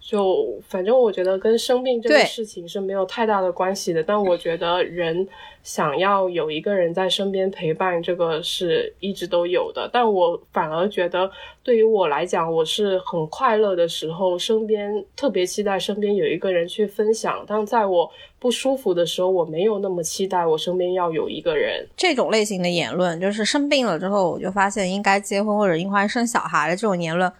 [0.00, 5.28] 就反正我觉得跟生病这个事情是没有太大的关系的，但我觉得人
[5.62, 9.88] 想要有一个人在身边陪伴，这个是一直都有的。
[9.92, 11.30] 但我反而觉得，
[11.62, 21.86] 对于我来讲，我是很快乐的时候，身边特别期待身边有一个人去分享；但在我不舒服的时候，我没有那么期待我身边要有一个人。
[21.94, 27.30] 这种类型的言论，就是生病了之后，我就发现应该结婚或者应该生小孩的这种言论，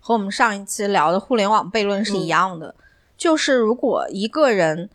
[0.00, 2.74] 和我们上一期聊的互联网悖论是一样的。
[3.16, 4.90] 就是如果一个人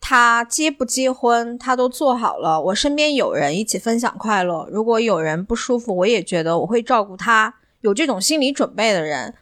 [0.00, 4.68] 他结不结婚，他都做好了，我身边有人一起分享快乐。
[4.70, 7.54] 如果有人不舒服，我也觉得我会照顾他。
[7.80, 9.34] 有这种心理准备的人，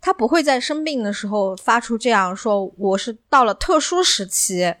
[0.00, 4.74] 他不会在生病的时候发出这样说：“我是到了特殊时期，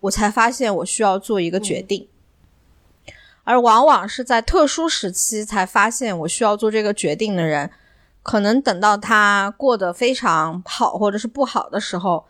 [0.00, 2.08] 我才发现我需要做一个决定。
[3.42, 7.70] 而往往是在特殊时期才发现我需要做这个决定的人，
[8.24, 12.24] 可能等到他过得非常好或者是不好的时候，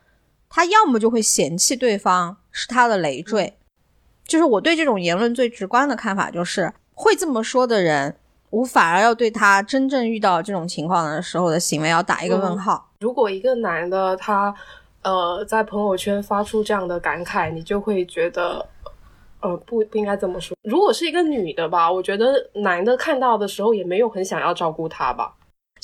[0.51, 3.57] 他要么就会嫌弃对方是他的累赘。
[4.27, 8.17] 就是我对这种言论最直观的看法就是，会这么说的人，
[8.51, 12.91] 我反而要对他真正遇到这种情况的时候的行为要打一个问号。
[12.99, 14.53] 如果一个男的他
[15.03, 18.67] 呃在朋友圈发出这样的感慨，你就会觉得
[19.41, 20.57] 呃不不应该这么说。
[20.63, 25.33] 如果是一个女的吧，我觉得男的看到的时候也没有很想要照顾她吧。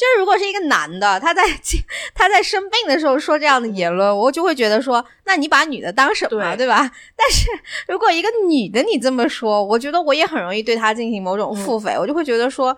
[0.00, 1.42] 就是如果是一个男的，他在
[2.16, 6.90] 他在生病的时候说这样的言论，我就会觉得说，那你把女的当什么，对对吧？
[7.14, 7.50] 但是
[7.86, 12.74] 如果一个女的你这么说，我觉得我也很容易对她进行某种腹诽，我就会觉得说，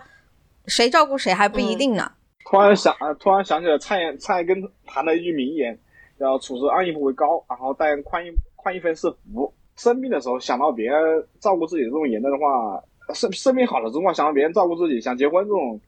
[0.65, 2.11] 谁照顾谁还不一定呢。
[2.45, 5.79] 突然想，呃突然想起了蔡蔡妍根谈的一句名言，
[6.19, 9.53] 叫“处事安逸不为高，然后但宽一宽一分是福”。
[9.77, 12.83] 生病的时候想到别人照顾自己的这种言论的话，
[13.15, 15.79] 生生病好了之后想到别人照顾自己，想结婚这种呃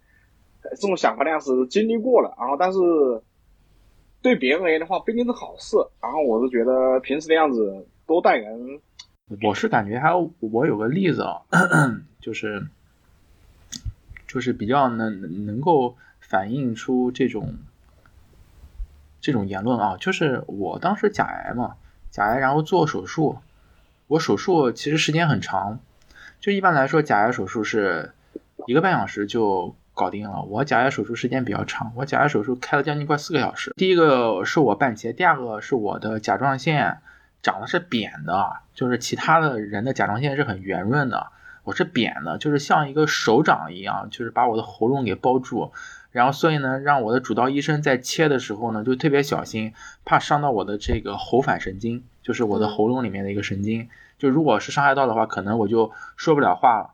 [0.71, 2.79] 这种想法量是经历过了，然后但是
[4.21, 5.77] 对别人而言的话不一定是好事。
[6.01, 8.79] 然后我是觉得平时的样子多带人，
[9.41, 11.41] 我是感觉还有我有个例子啊，
[12.21, 12.67] 就是
[14.27, 17.53] 就是比较能能够反映出这种
[19.21, 21.75] 这种言论啊，就是我当时甲癌嘛，
[22.11, 23.37] 甲癌然后做手术，
[24.07, 25.79] 我手术其实时间很长，
[26.39, 28.11] 就一般来说甲癌手术是
[28.67, 36.99] 一个半小时就搞定了，我甲癌手术时间比较长，我甲癌手术开了将近快四个小时，第一个是我半切，第二个是我的甲状腺。
[37.41, 41.27] 长得是扁的，就是其他的人的甲状腺是很圆润的，
[41.63, 45.71] 我是扁的，就是像一个手掌一样，就是把我的喉咙给包住。
[46.09, 53.89] 然后所以呢，让我的主刀医生在切的时候呢，就特别小心，怕伤到我的这个喉返神经，就是我的喉咙里面的一个神经。
[54.17, 56.89] 就如果是伤害到的话，可能我就说不了话了。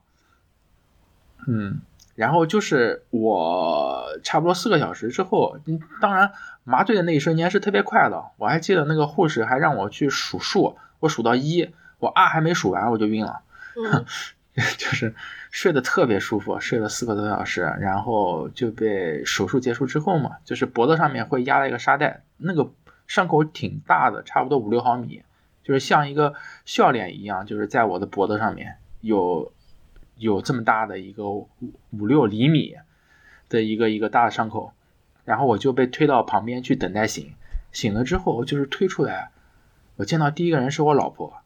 [1.47, 1.79] 嗯，
[2.15, 6.31] 然后就是我差不多四个小时之后，嗯，当然
[6.63, 8.23] 麻醉的那一瞬间是特别快的。
[8.37, 13.41] 我还记得那个护士还让我去数数，我数到一，我二还没数完我就晕了，
[13.75, 14.05] 嗯
[14.77, 15.15] 就是
[15.49, 22.69] 睡得特别舒服，睡了四个多小时，然后就被手术结束之后嘛，就是脖子上面会压了一个沙袋，那个
[23.07, 25.23] 伤口挺大的，差不多五六毫米，
[25.63, 26.33] 就是像一个
[26.65, 29.53] 笑脸一样，就是在我的脖子上面有
[30.21, 31.49] 有这么大的一个五
[31.91, 32.75] 五六厘米
[33.49, 34.71] 的一个一个大的伤口，
[35.25, 37.33] 然后我就被推到旁边去等待醒，
[37.71, 39.31] 醒了之后就是推出来，
[39.95, 41.41] 我见到第一个人是我老婆，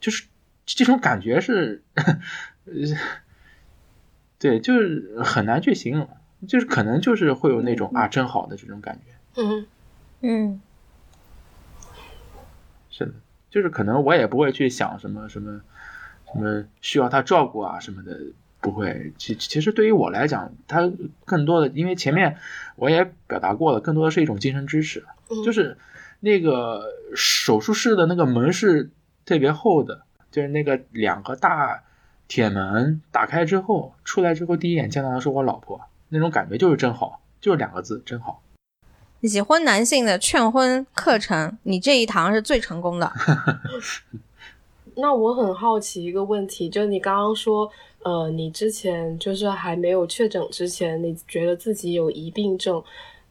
[0.00, 0.26] 就是
[0.64, 2.74] 这种感觉是，呃
[4.40, 6.08] 对，就是很难去形容，
[6.48, 9.66] 就是可能就是会有那种啊真好的这种感觉，嗯。
[10.22, 10.60] 嗯，
[12.90, 13.14] 是的，
[13.48, 15.62] 就是可能我也不会去想什么什么
[16.32, 18.18] 什么需要他照顾啊什么的，
[18.60, 19.12] 不会。
[19.18, 20.90] 其其实对于我来讲，他
[21.24, 22.36] 更多的，因为前面
[22.76, 25.76] 我也表达过了，更多的是一种精神支持，嗯，就是
[26.20, 28.90] 那个手术室的那个门是
[29.24, 31.82] 特别厚的，就是那个两个大
[32.28, 38.42] 铁门打开之后，出来之后第一眼见到的是我老婆，那种感觉就是真好，就是两个字，真好。
[39.20, 43.12] 已婚男性的劝婚课程，你这一堂是最成功的。
[45.00, 47.70] 那我很好奇一个问题，就是你刚刚说，
[48.02, 52.82] 呃，你之前就是还没有确诊之前，你觉得自己有疑病症，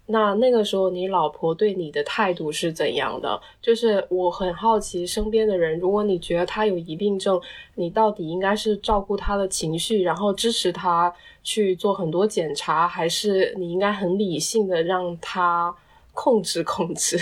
[0.08, 3.40] 那那个时候你老婆对你的态度是怎样的？
[3.62, 7.40] 就是我很好奇，身边的人，如果你觉得他有疑病症，
[7.76, 11.14] 你到底应该是照顾他的情绪，然后支持他
[11.44, 15.76] 去做很多检查，还是你应该很理性的让他
[16.14, 17.20] 控制控制？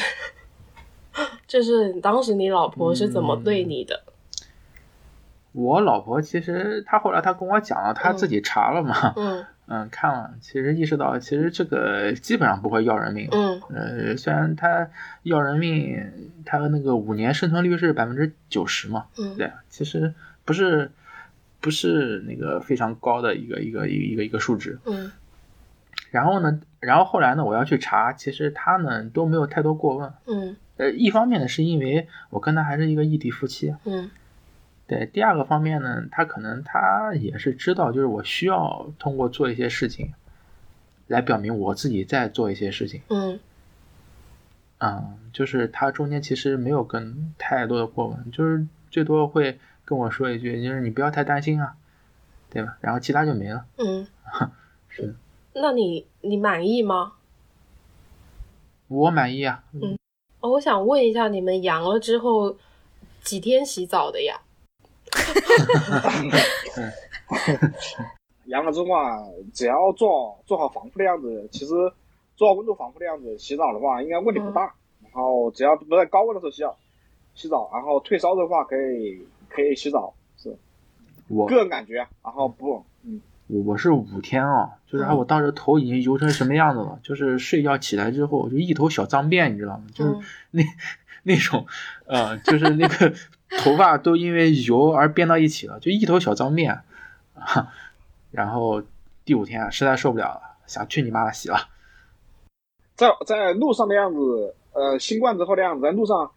[1.47, 4.03] 就是当时你老婆是怎么对你的？
[5.57, 9.45] 我老婆其实她后来她跟我讲了，她自己查了嘛， 嗯。
[9.69, 13.27] 嗯，看了，其实意识到其实这个基本上不会要人命。
[13.31, 13.61] 嗯。
[13.69, 14.87] 呃，虽然它
[15.23, 19.35] 要人命，它那个五年生存率是百分之九十嘛，嗯。
[19.35, 20.13] 对，其实
[20.45, 20.89] 不是
[21.59, 24.79] 不是那个非常高的一个一个一个一个一个数值。
[24.85, 25.11] 嗯。
[26.11, 30.13] 然后呢，然后后来呢，我要去查，其实他呢都没有太多过问。
[30.27, 30.55] 嗯。
[30.77, 34.09] 呃，一方面呢是因为我跟他还是一个异地夫妻，嗯
[34.87, 40.13] 对，第二个方面呢，他可能他也是知道，就是我需要通过做一些事情，
[41.07, 43.01] 来表明我自己在做一些事情。
[43.09, 43.37] 嗯
[44.79, 51.75] 嗯，就是他中间其实没有跟太多的过问，就是最多会跟我说一句，就是你不要太担心啊，
[52.49, 52.77] 对吧？
[52.79, 53.65] 然后其他就没了。
[53.77, 54.07] 嗯，
[54.87, 55.13] 是
[55.53, 57.13] 那你你满意吗？
[58.87, 59.97] 我满意啊，嗯，
[60.39, 62.55] 我想问一下，你们阳了之后
[63.21, 64.39] 几天洗澡的呀？
[68.47, 69.17] 阳了之后啊，
[69.53, 71.73] 只要做做好防护的样子，其实
[72.35, 74.73] 做好温度防护的样子，洗澡的话应该问题不大。
[75.01, 76.77] 然后只要不在高温的时候洗澡，
[77.33, 80.55] 洗澡，然后退烧的话可以可以洗澡，是
[81.27, 81.95] 我个人感觉。
[82.23, 89.85] 然后不，嗯，我我是五天啊，就是啊我当时头已经油成什么样子了，就是睡觉起来之后就一头小脏辫，你知道吗？
[89.93, 90.63] 就是嗯那、
[91.23, 91.65] 那种，
[92.05, 93.13] 呃，就是那个
[93.63, 96.71] 头发都因为油而编到一起了，就一头小脏辫。
[97.33, 97.73] 啊
[98.31, 98.83] 然后
[99.23, 101.57] 第五天实在受不了了，想去你妈的洗了。
[102.95, 106.29] 在在路上的样子，呃，新冠之后的样子，在路上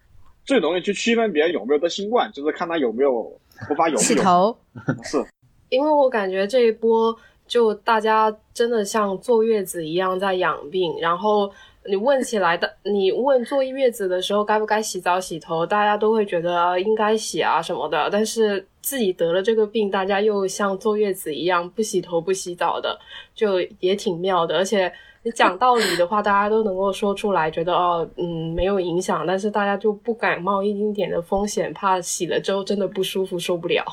[0.45, 3.39] 最容易去区分别人有没有得新冠，就是看他有没有
[3.69, 4.07] 头发油不油。
[4.07, 4.57] 洗头，
[5.03, 5.25] 是，
[5.69, 7.15] 因为我感觉这一波
[7.47, 11.51] 就大家真的像坐月子一样在养病，然后
[11.89, 22.99] 你问起来的，你问坐月子的时候该不该洗澡洗头，大家都会觉得应该洗啊什么的，但是自己得了这个病，大家又像坐月子一样不洗头不洗澡的，
[23.35, 24.93] 就也挺妙的，而且。
[25.23, 33.85] 你讲道理的话，大家都能够说出来，觉得哦，嗯，没有影响，但是大家就不敢冒一丁点的风险，怕洗了之后真的不舒服，受不了。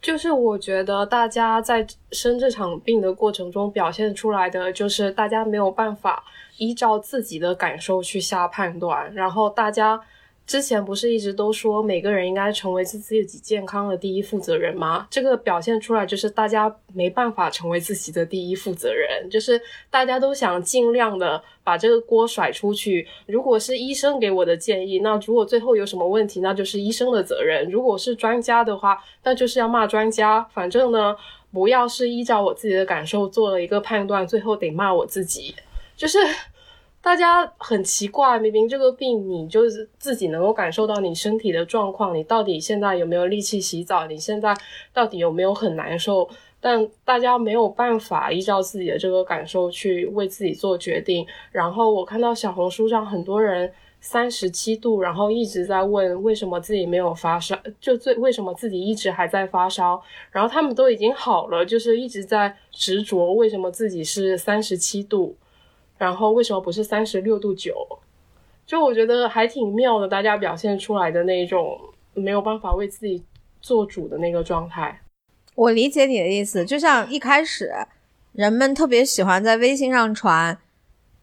[0.00, 6.24] 就是我觉得大家在生这场病的过程中表现出来的，就是大家没有办法
[6.58, 10.00] 依照自己的感受去下判断，然后大家
[10.46, 15.06] 之前不是一直都说每个人应该成为自自己健康的第一负责人吗？
[15.10, 23.06] 这个表现出来就是大家没办法成为自己的第一负责人，就是大家都想尽量的把这个锅甩出去。
[23.26, 30.46] 如果是医生给我的建议，那如果最后有什么问题，那就是医生的责任；如果是专家的话，那就是要骂专家。
[30.54, 31.16] 反正呢，
[31.52, 35.56] 不要是依照我自己的感受做了一个判断，最后得骂我自己，
[35.96, 36.18] 就是。
[37.02, 44.08] 大家很奇怪，明明这个病你就是自己能够感受到你身体的状况，你到底现在有没有力气洗澡？
[44.08, 44.52] 你现在
[44.92, 46.28] 到底有没有很难受？
[46.60, 51.24] 但大家没有办法依照自己的这个感受去为自己做决定。
[51.52, 60.02] 然后我看到小红书上很多人三十七度，然后一直在问为什么自己没有发烧，就最为什么自己一直还在发烧？
[60.32, 65.36] 然后他们都已经好了，就是一直在执着为什么自己是三十七度。
[65.98, 67.74] 然后为什么不是三十六度九？
[68.66, 71.78] 就我觉得还挺妙的，大家表现出来的那种
[72.14, 73.22] 没有办法为自己
[73.60, 75.00] 做主的那个状态。
[75.54, 77.72] 我理解你的意思，就像一开始
[78.32, 80.58] 人们特别喜欢在微信上传，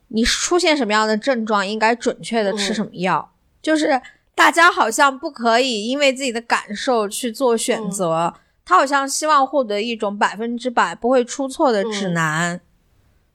[0.08, 4.02] 你出现什么样的症状，应该准确的吃什么药，就是
[4.34, 8.34] 大家好像不可以因为自己的感受去做选择，
[8.66, 12.62] 他好像希望获得一种百分之百不会出错的指南。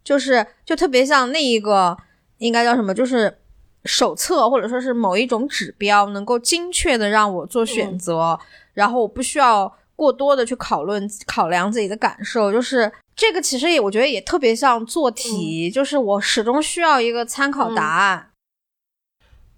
[0.04, 1.96] 就是就特别像那一个
[2.38, 3.38] 应该叫什么，就是
[3.84, 8.38] 手册或者说是某一种指标，能够精确的让我做选择，
[8.72, 12.50] 然后我不需要过多的去讨论考量自己的感受。
[12.52, 18.30] 就是这个其实也我觉得也特别像做题，就是我始终需要一个参考答案。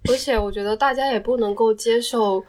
[0.09, 2.45] 而且我觉得大家也不能够接受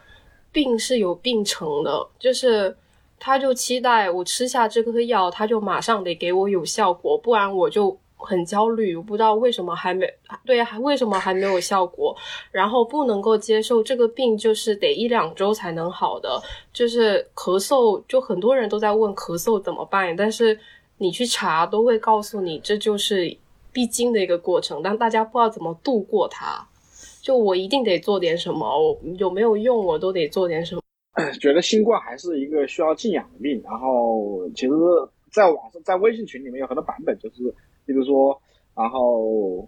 [0.52, 2.76] 病是有病程的，就是。
[3.24, 10.12] 他就期待我吃下这颗药，他就马上得给我有效果，不然我就很焦虑，我不知道为什么还没
[10.44, 12.18] 对，还为什么还没有效果，
[12.50, 16.42] 然后不能够接受这个病就是得一两周才能好的，
[16.74, 20.60] 就是咳嗽，就很多人都在问咳嗽怎么办，但是
[20.98, 23.38] 你去查都会告诉你这就是
[23.72, 26.68] 必经的一个过程，但大家不知道怎么度过它。
[27.22, 30.81] 就我一定得做点什么，我有没有用我都得做点什么。
[31.34, 34.74] 觉得新冠还是一个需要静养的病，然后其实
[35.32, 37.54] 在网上在微信群里面有很多版本，就是
[37.86, 38.42] 比如说，
[38.76, 39.68] 然后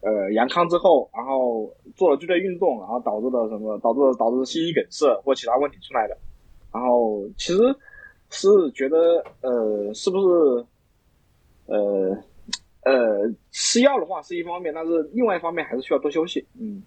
[0.00, 6.16] 呃阳康之后，然后做了剧烈运动，然后导致的什么导致导致心肌梗塞或其他问题出来的，
[6.72, 7.58] 然后其实
[8.30, 10.66] 是觉得呃是不是
[11.66, 12.16] 呃
[12.82, 16.82] 呃吃药的话是一方面，但是另外一方面还是需要多休息，嗯。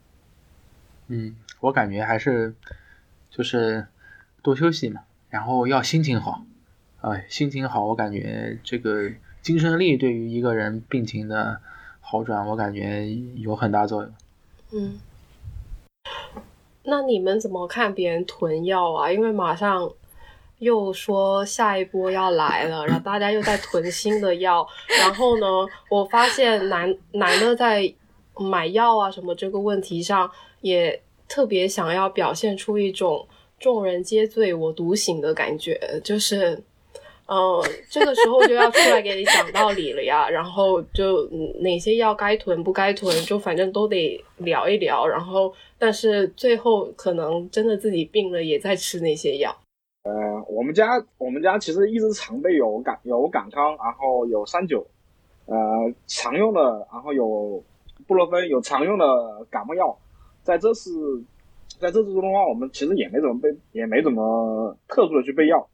[1.09, 2.55] 嗯，我感觉还是
[3.29, 3.85] 就是
[4.43, 6.43] 多休息嘛，然后要心情好。
[7.01, 9.09] 哎，心情好，我感觉这个
[9.41, 11.59] 精神力对于一个人病情的
[11.99, 14.13] 好转，我感觉有很大作用。
[14.73, 14.99] 嗯，
[16.83, 19.11] 那你们怎么看别人囤药啊？
[19.11, 19.89] 因为马上
[20.59, 24.67] 又说下一波要来了，然后大家又在囤新的药。
[24.99, 25.47] 然后呢，
[25.89, 27.91] 我发现男男的在
[28.37, 30.29] 买药啊什么这个问题上。
[30.63, 33.27] 也特别想要表现出一种
[33.63, 36.61] 众人皆醉我独醒的感觉，就是，
[37.27, 40.29] 呃，这个时候就要出来给你讲道理了呀。
[40.29, 41.25] 然后就
[41.61, 45.07] 哪些药该囤不该囤，就反正都得聊一聊。
[45.07, 49.55] 然后，但是最后可能真的自己病了，也在吃那些药。
[50.03, 50.11] 呃，
[50.49, 54.85] 我们家我们家其实一直常备有感有感康，然后有三九，
[55.45, 55.55] 呃，
[56.05, 57.63] 常用的，然后有
[58.05, 59.05] 布洛芬，有常用的
[59.49, 59.97] 感冒药。
[60.43, 61.23] 在这次，
[61.83, 65.67] 在这次中的话，我们其实也没怎么备，也没怎么特殊的去备药。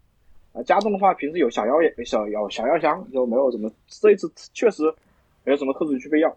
[0.54, 4.82] 啊，家中的话，平时有小药也小药小药箱，就没有怎么这一次确实
[5.44, 6.36] 没有什么特殊去备药。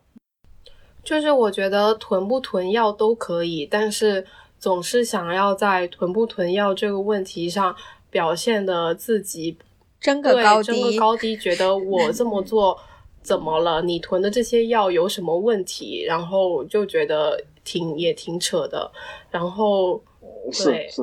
[1.03, 4.23] 就是我觉得囤不囤药都可以，但是
[4.59, 7.75] 总是想要在囤不囤药这个问题上
[8.11, 9.57] 表现的自己
[9.99, 12.79] 争个高低，争个高低，觉得我这么做
[13.23, 13.81] 怎么了？
[13.81, 16.05] 你囤的这些药有什么问题？
[16.07, 17.43] 然后就觉得。
[17.65, 18.91] 挺也挺扯的，
[19.31, 20.03] 然后
[20.65, 21.03] 对，是，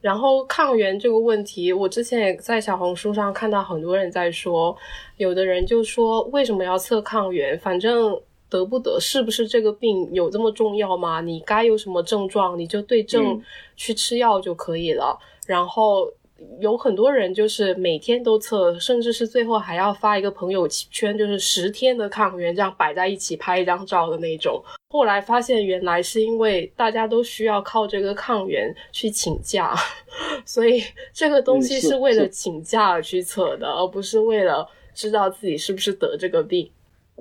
[0.00, 4.76] 然后抗原这个问题，我之前也在小红书上看到很多人在说，
[5.16, 7.58] 有的人就说为什么要测抗原？
[7.58, 11.20] 反正得不得，是不是这个病有这么重要吗？
[11.20, 13.42] 你该有什么症状，你就对症
[13.76, 15.18] 去吃药就可以了。
[15.46, 16.10] 然后。
[16.60, 24.62] 有很多人就是每天都测，甚至是最后还要发一个朋友圈，就是十天的抗原这样摆在一起拍一张照的那种。
[24.90, 29.74] 后来发现原来是因为大家都需要靠这个抗原去请假，
[30.46, 30.82] 所以
[31.12, 36.70] 这个东西是为了请假而去测的，而不是为了知道自己是不是得这个病。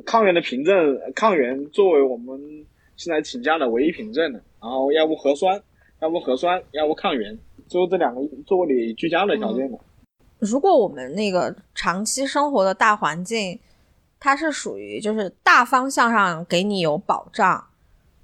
[0.06, 2.40] 抗原的凭证，抗原作为我们
[2.96, 5.60] 现在请假的唯一凭证的，然后要不核酸，
[6.02, 7.38] 要不核酸，要不抗原。
[7.68, 9.78] 就这两个作为你居家的条件嘛。
[10.40, 13.60] 如果我们那个长期生活的大环境，
[14.20, 17.66] 它是属于就是大方向上给你有保障，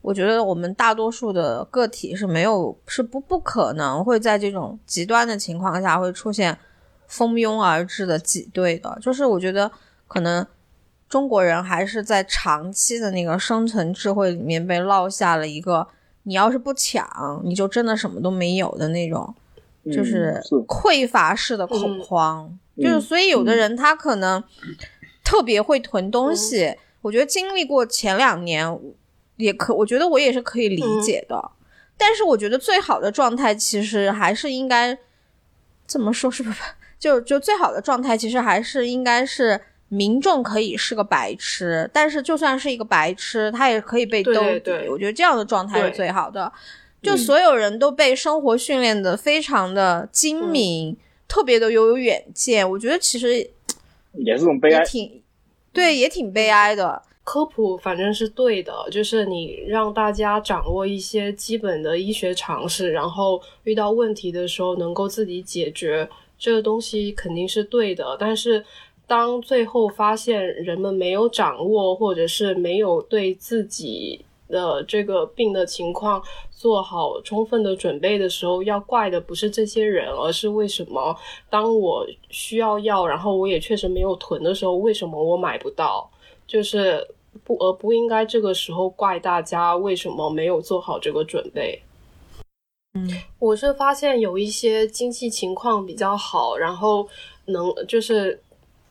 [0.02, 6.58] 我觉得我们大多数的个体是没有是不不可能会在这种极端的情况下会出现
[7.08, 8.98] 蜂拥而至的挤兑的。
[9.02, 9.72] 就是我觉得
[10.08, 10.46] 可能
[11.10, 15.88] 中国人还是在长期的那个生存智慧里面被落下了一个。
[16.24, 19.36] 你要是不抢，你就真的什么都没有的那种，
[19.86, 22.58] 就是匮乏式的恐慌。
[22.78, 24.44] 就是所以有的人他可能
[25.24, 28.80] 特别会囤东西，我觉得经历过前两年
[29.36, 31.52] 也可，我觉得我也是可以理解的。
[31.98, 34.98] 但是我觉得最好的状态其实还是应该
[35.86, 36.32] 怎么说？
[36.32, 36.62] 是不是？
[36.98, 39.62] 就就最好的状态其实还是应该是。
[39.94, 44.72] 民众可以是个白痴，但是就算是一个白痴，他也可以被兜底。
[44.90, 46.52] 我觉得这样的状态是最好的。
[47.02, 52.68] 就所有人都被生活训练的非常的精明，特别的有有远见。
[52.68, 53.48] 我觉得其实
[54.14, 55.22] 也是种悲哀，挺
[55.72, 57.00] 对，也挺悲哀的。
[57.24, 68.18] 科普反正是对的，就是你让大家掌握一些基本的医学常识，然后遇到问题的时候能够自己解决，这个东西肯定是对的。
[68.20, 68.66] 但是。
[69.06, 81.16] 当最后发现人们没有掌握，或者是没有对自己的这个病的情况做好充分的准备的时候，要怪的不是这些人，而是为什么
[81.50, 86.10] 当我需要药，然后我也确实没有囤的时候，为什么我买不到？
[86.48, 87.06] 就是
[87.44, 91.82] 不，而不应该这个时候怪大家为什么没有做好这个准备。
[92.94, 93.08] 嗯，
[93.40, 97.08] 我是发现有一些经济情况比较好，然后
[97.46, 98.40] 能就是。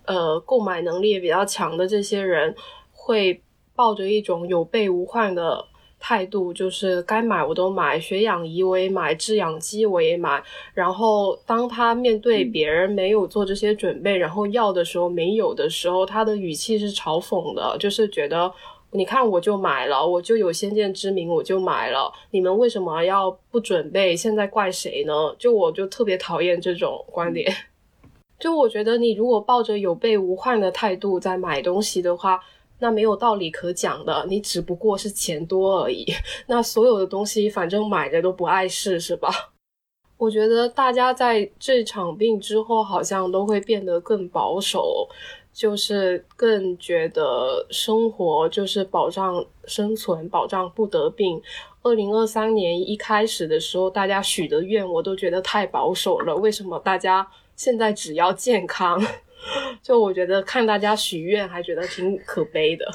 [0.06, 2.54] 呃，购买能力也比较强的这些人，
[2.92, 3.42] 会
[3.74, 5.64] 抱着一种有备无患的
[5.98, 10.42] 态度，就是该买我都买，血氧仪我也买，制氧机我也买。
[10.74, 18.52] 然后当他面对别人没有做这些准备，然后要的时候没有的时候，他的语气是嘲讽的，就是觉得。
[18.94, 22.12] 你看，我就买了，我就有先见之明，我就买了。
[22.30, 24.14] 你们为什么要不准备？
[24.14, 25.14] 现在怪谁呢？
[25.38, 27.50] 就我就特别讨厌这种观点。
[28.42, 32.40] 就我觉得，你如果抱着有备无患的态度在买东西的话，
[32.80, 34.26] 那没有道理可讲的。
[34.28, 36.04] 你只不过是钱多而已。
[36.48, 39.30] 那所有的东西，反正买着都不碍事，是吧？
[40.18, 45.08] 我觉得大家在这场病之后，好像都会变得更保守。
[45.54, 51.38] 就是更觉得生活就是保障生存，保障不得病。
[51.82, 56.34] 二零二三年一开始的时候，大家许的愿我都觉得太保守了。
[56.34, 59.00] 为什么大家现在只要健康？
[59.82, 62.86] 就我觉得看大家许愿，还觉得挺可悲的。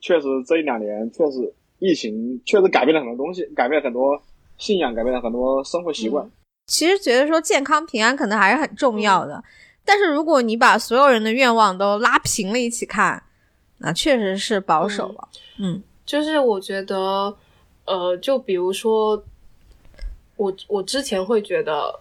[0.00, 4.20] 确实，这一两年确实疫情确实改变了很多东西，改变了很多
[4.58, 6.30] 信仰，改变了很多生活习惯。
[6.66, 9.42] 其实觉得说健康平安可能还是很重要的。
[9.84, 13.22] 但是如果你把所有人的愿望都拉平了一起看，
[13.78, 15.28] 那确实是保守了。
[15.58, 17.34] 嗯，就是我觉得，
[17.86, 19.24] 呃，就比如说，
[20.36, 21.98] 我我之前会觉得。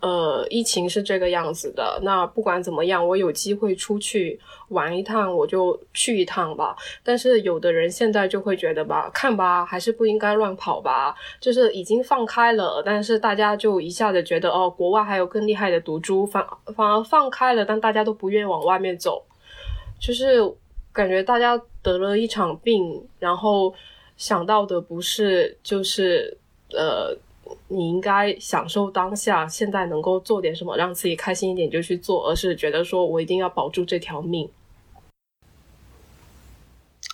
[0.00, 2.00] 呃，疫情是这个样子的。
[2.02, 6.74] 那不管怎么样，我有机会出去玩一趟，我就去一趟吧。
[7.04, 11.14] 但是有的人现在就会觉得吧，看吧，还是不应该乱跑吧。
[11.38, 19.22] 就是已经放开了，但是大家就一下子觉得哦，国外还有更厉害的毒株，反反而放开了，但大家都不愿意往外面走。
[19.98, 20.40] 就是
[20.94, 23.74] 感觉大家得了一场病，然后
[24.16, 26.38] 想到的不是就是
[26.72, 27.14] 呃。
[27.68, 34.48] 你应该享受当下，现在能够做点什么让自己开心一点就去做，而是觉得说我一定要保住这条命。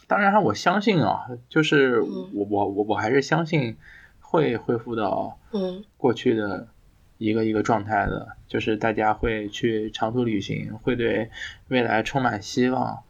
[0.07, 3.77] 当然，我相信啊，就是我我我我还是相信
[4.21, 6.69] 会恢复到嗯过去的
[7.19, 11.31] 一个一个状态的，就是大家会去长途旅行，会对
[11.69, 13.01] 未来充满希望，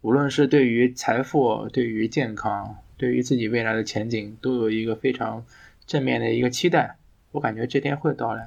[0.00, 5.44] 无论是对于财富、对于健康、对于自己未来的前景，都有一个非常。
[5.86, 6.96] 正面的一个期待，
[7.32, 8.46] 我感觉这天会到来。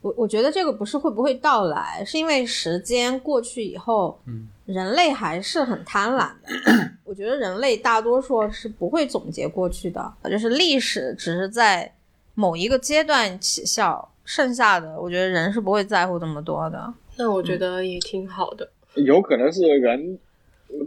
[0.00, 6.48] 我我觉得这个不是会不会到来，是因为时间过去以后，嗯，人类还是很贪婪的。
[7.04, 11.92] 我觉得人类大多数是不会总结过去的，就是历史只是在
[12.34, 16.92] 某一个阶段起效，剩下的我觉得人是不会在乎这么多的。
[17.16, 18.68] 那我觉得也挺好的。
[18.96, 20.18] 有可能是人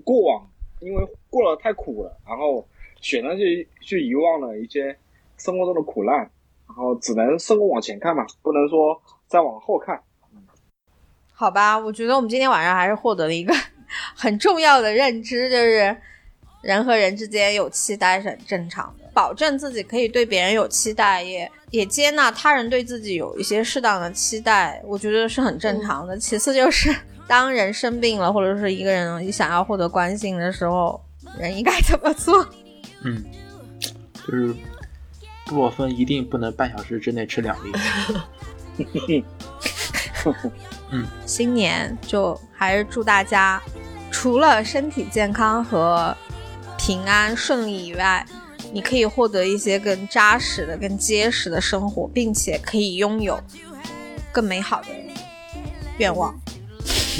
[0.03, 0.45] 过往
[0.81, 2.67] 因为过了太苦了，然后
[2.99, 4.97] 选择去去遗忘了一些。
[5.37, 10.01] 生活中的苦难，然后只能生活往前看嘛，不能说再往后看。
[11.33, 13.53] 好吧，我觉得我们今天晚上还是获得了一个
[14.15, 15.95] 很重要的认知，就是
[16.61, 26.17] 人和人之间有期待是很正常的，保证自己可以对别人有期待，也也接纳他人对自己有一些适当的期待，我觉得是很正常的。
[26.17, 26.95] 其次就是
[27.27, 30.99] 当人生病了，或者是一个人想要获得关心的时候，
[31.37, 32.47] 人应该怎么做？
[33.03, 33.21] 嗯，
[34.25, 34.55] 就是。
[35.45, 37.71] 布洛芬一定不能半小时之内吃两粒。
[40.91, 43.61] 嗯，新年就还是祝大家，
[44.11, 46.15] 除了身体健康和
[46.77, 48.25] 平安顺利以外，
[48.73, 53.39] 你可以获得一些更扎实的、更结实的生活，并且可以拥有
[54.31, 54.87] 更美好的
[55.99, 56.35] 愿望。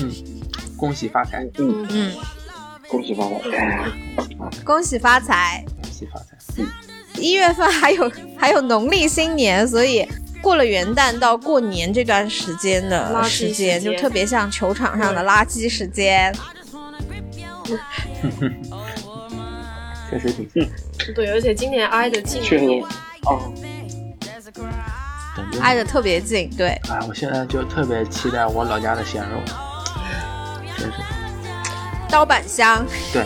[0.02, 0.12] 嗯，
[0.76, 1.44] 恭喜发财。
[1.58, 2.12] 嗯嗯，
[2.90, 3.40] 恭喜发财。
[4.64, 5.64] 恭喜发财。
[5.82, 6.35] 恭喜发财。
[7.16, 7.24] 嗯。
[7.24, 10.08] 一月份还有 还有农历新年，所以
[10.42, 16.34] 过了元旦到过年这段时间的时间，就特别像球场上的垃圾时间。
[20.10, 20.70] 确实挺近。
[21.16, 22.42] 对，而且今年挨得近。
[22.42, 22.66] 确实。
[23.24, 23.52] 哦。
[25.62, 26.70] 挨得特别近，对。
[26.90, 29.42] 哎，我现在就特别期待我老家的鲜肉，
[30.78, 30.98] 真是。
[32.10, 32.86] 刀板香。
[33.12, 33.26] 对。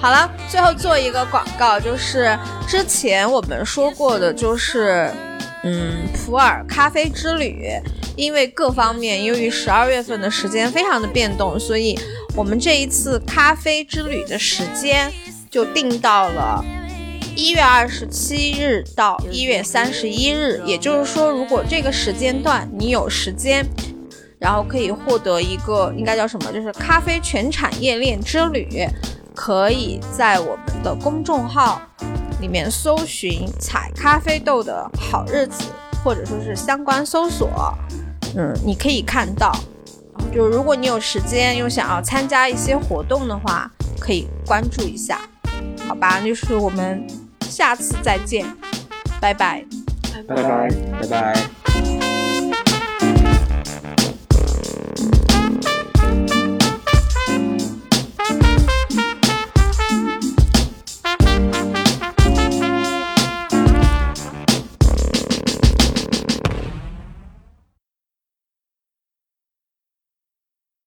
[0.00, 2.38] 好了，最后做一个广告，就是
[2.68, 5.10] 之前我们说过的，就是
[5.64, 7.68] 嗯，普洱咖啡之旅，
[8.14, 11.98] 因为各方面，由于十二月份的时间非常的变动，所以
[12.36, 15.12] 我们这一次咖啡之旅的时间
[15.50, 16.64] 就定到了
[17.34, 23.66] 一月二十七日到一月三十一日，也就是说，如果这个时间段你有时间，
[24.38, 28.86] 然后可以获得一个应该叫什么，就是咖啡全产业链之旅。
[29.40, 31.80] 可以在我们的公众号
[32.40, 35.62] 里面搜寻“采咖啡豆的好日子”，
[36.02, 37.48] 或者说是相关搜索，
[38.36, 39.56] 嗯，你可以看到
[40.34, 43.70] 就如果你有时间又想要参加一些活动的话，
[44.00, 45.20] 可以关注一下，
[45.86, 46.20] 好吧？
[46.20, 47.06] 就是我们
[47.42, 48.44] 下次再见，
[49.20, 49.64] 拜拜。
[50.26, 50.68] 拜拜
[51.00, 51.67] 拜拜。